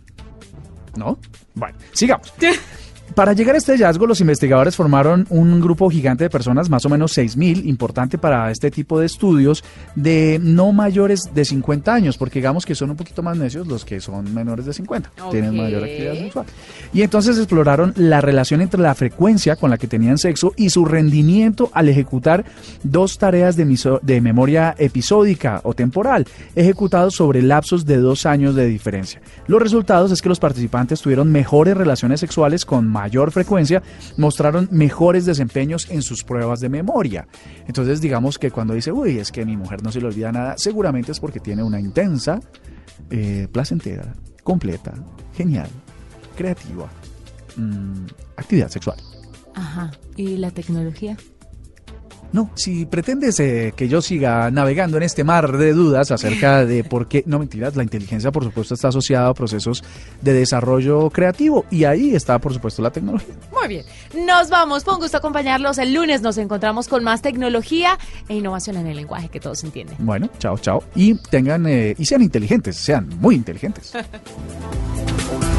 ¿No? 0.95 1.19
Bueno, 1.53 1.77
sigamos. 1.93 2.33
Para 3.15 3.33
llegar 3.33 3.55
a 3.55 3.57
este 3.57 3.73
hallazgo, 3.73 4.05
los 4.07 4.21
investigadores 4.21 4.75
formaron 4.75 5.25
un 5.29 5.59
grupo 5.59 5.89
gigante 5.89 6.23
de 6.23 6.29
personas, 6.29 6.69
más 6.69 6.85
o 6.85 6.89
menos 6.89 7.17
6.000, 7.17 7.65
importante 7.65 8.17
para 8.17 8.49
este 8.51 8.71
tipo 8.71 8.99
de 8.99 9.05
estudios, 9.07 9.63
de 9.95 10.39
no 10.41 10.71
mayores 10.71 11.23
de 11.33 11.43
50 11.43 11.93
años, 11.93 12.17
porque 12.17 12.39
digamos 12.39 12.65
que 12.65 12.75
son 12.75 12.91
un 12.91 12.95
poquito 12.95 13.21
más 13.21 13.35
necios 13.35 13.67
los 13.67 13.83
que 13.83 13.99
son 13.99 14.33
menores 14.33 14.65
de 14.65 14.73
50, 14.73 15.11
tienen 15.31 15.57
mayor 15.57 15.83
actividad 15.83 16.13
sexual. 16.13 16.45
Y 16.93 17.01
entonces 17.01 17.37
exploraron 17.37 17.93
la 17.97 18.21
relación 18.21 18.61
entre 18.61 18.79
la 18.81 18.95
frecuencia 18.95 19.55
con 19.55 19.69
la 19.69 19.77
que 19.77 19.87
tenían 19.87 20.17
sexo 20.17 20.53
y 20.55 20.69
su 20.69 20.85
rendimiento 20.85 21.69
al 21.73 21.89
ejecutar 21.89 22.45
dos 22.83 23.17
tareas 23.17 23.55
de, 23.57 23.65
miso- 23.65 23.99
de 24.01 24.21
memoria 24.21 24.75
episódica 24.77 25.59
o 25.63 25.73
temporal, 25.73 26.25
ejecutados 26.55 27.15
sobre 27.15 27.41
lapsos 27.41 27.85
de 27.85 27.97
dos 27.97 28.25
años 28.25 28.55
de 28.55 28.65
diferencia. 28.67 29.19
Los 29.47 29.61
resultados 29.61 30.11
es 30.11 30.21
que 30.21 30.29
los 30.29 30.39
participantes 30.39 31.01
tuvieron 31.01 31.31
mejores 31.31 31.75
relaciones 31.75 32.19
sexuales 32.19 32.65
con 32.65 32.87
mayor 32.99 33.31
frecuencia, 33.31 33.81
mostraron 34.17 34.67
mejores 34.71 35.25
desempeños 35.25 35.89
en 35.89 36.01
sus 36.01 36.23
pruebas 36.23 36.59
de 36.59 36.67
memoria. 36.67 37.27
Entonces 37.65 38.01
digamos 38.01 38.37
que 38.37 38.51
cuando 38.51 38.73
dice, 38.73 38.91
uy, 38.91 39.19
es 39.19 39.31
que 39.31 39.45
mi 39.45 39.55
mujer 39.55 39.81
no 39.83 39.91
se 39.91 40.01
le 40.01 40.07
olvida 40.07 40.31
nada, 40.31 40.55
seguramente 40.57 41.13
es 41.13 41.19
porque 41.19 41.39
tiene 41.39 41.63
una 41.63 41.79
intensa, 41.79 42.39
eh, 43.09 43.47
placentera, 43.51 44.13
completa, 44.43 44.93
genial, 45.33 45.69
creativa 46.35 46.89
mm, 47.55 48.05
actividad 48.35 48.69
sexual. 48.69 48.97
Ajá. 49.55 49.91
¿Y 50.17 50.37
la 50.37 50.51
tecnología? 50.51 51.15
No, 52.31 52.51
si 52.55 52.85
pretendes 52.85 53.39
eh, 53.39 53.73
que 53.75 53.87
yo 53.87 54.01
siga 54.01 54.51
navegando 54.51 54.97
en 54.97 55.03
este 55.03 55.23
mar 55.23 55.57
de 55.57 55.73
dudas 55.73 56.11
acerca 56.11 56.65
de 56.65 56.83
por 56.83 57.07
qué, 57.07 57.23
no 57.25 57.39
mentiras, 57.39 57.75
la 57.75 57.83
inteligencia 57.83 58.31
por 58.31 58.43
supuesto 58.43 58.73
está 58.73 58.89
asociada 58.89 59.29
a 59.29 59.33
procesos 59.33 59.83
de 60.21 60.33
desarrollo 60.33 61.09
creativo 61.09 61.65
y 61.71 61.85
ahí 61.85 62.15
está 62.15 62.39
por 62.39 62.53
supuesto 62.53 62.81
la 62.81 62.91
tecnología. 62.91 63.35
Muy 63.51 63.67
bien. 63.67 63.85
Nos 64.25 64.49
vamos. 64.49 64.83
Fue 64.83 64.93
un 64.93 64.99
gusto 64.99 65.17
acompañarlos. 65.17 65.77
El 65.77 65.93
lunes 65.93 66.21
nos 66.21 66.37
encontramos 66.37 66.87
con 66.87 67.03
más 67.03 67.21
tecnología 67.21 67.97
e 68.27 68.35
innovación 68.35 68.77
en 68.77 68.87
el 68.87 68.95
lenguaje 68.95 69.29
que 69.29 69.39
todos 69.39 69.63
entienden. 69.63 69.97
Bueno, 69.99 70.29
chao, 70.39 70.57
chao. 70.57 70.83
Y 70.95 71.15
tengan, 71.15 71.65
eh, 71.67 71.95
y 71.97 72.05
sean 72.05 72.21
inteligentes, 72.21 72.77
sean 72.77 73.09
muy 73.19 73.35
inteligentes. 73.35 73.93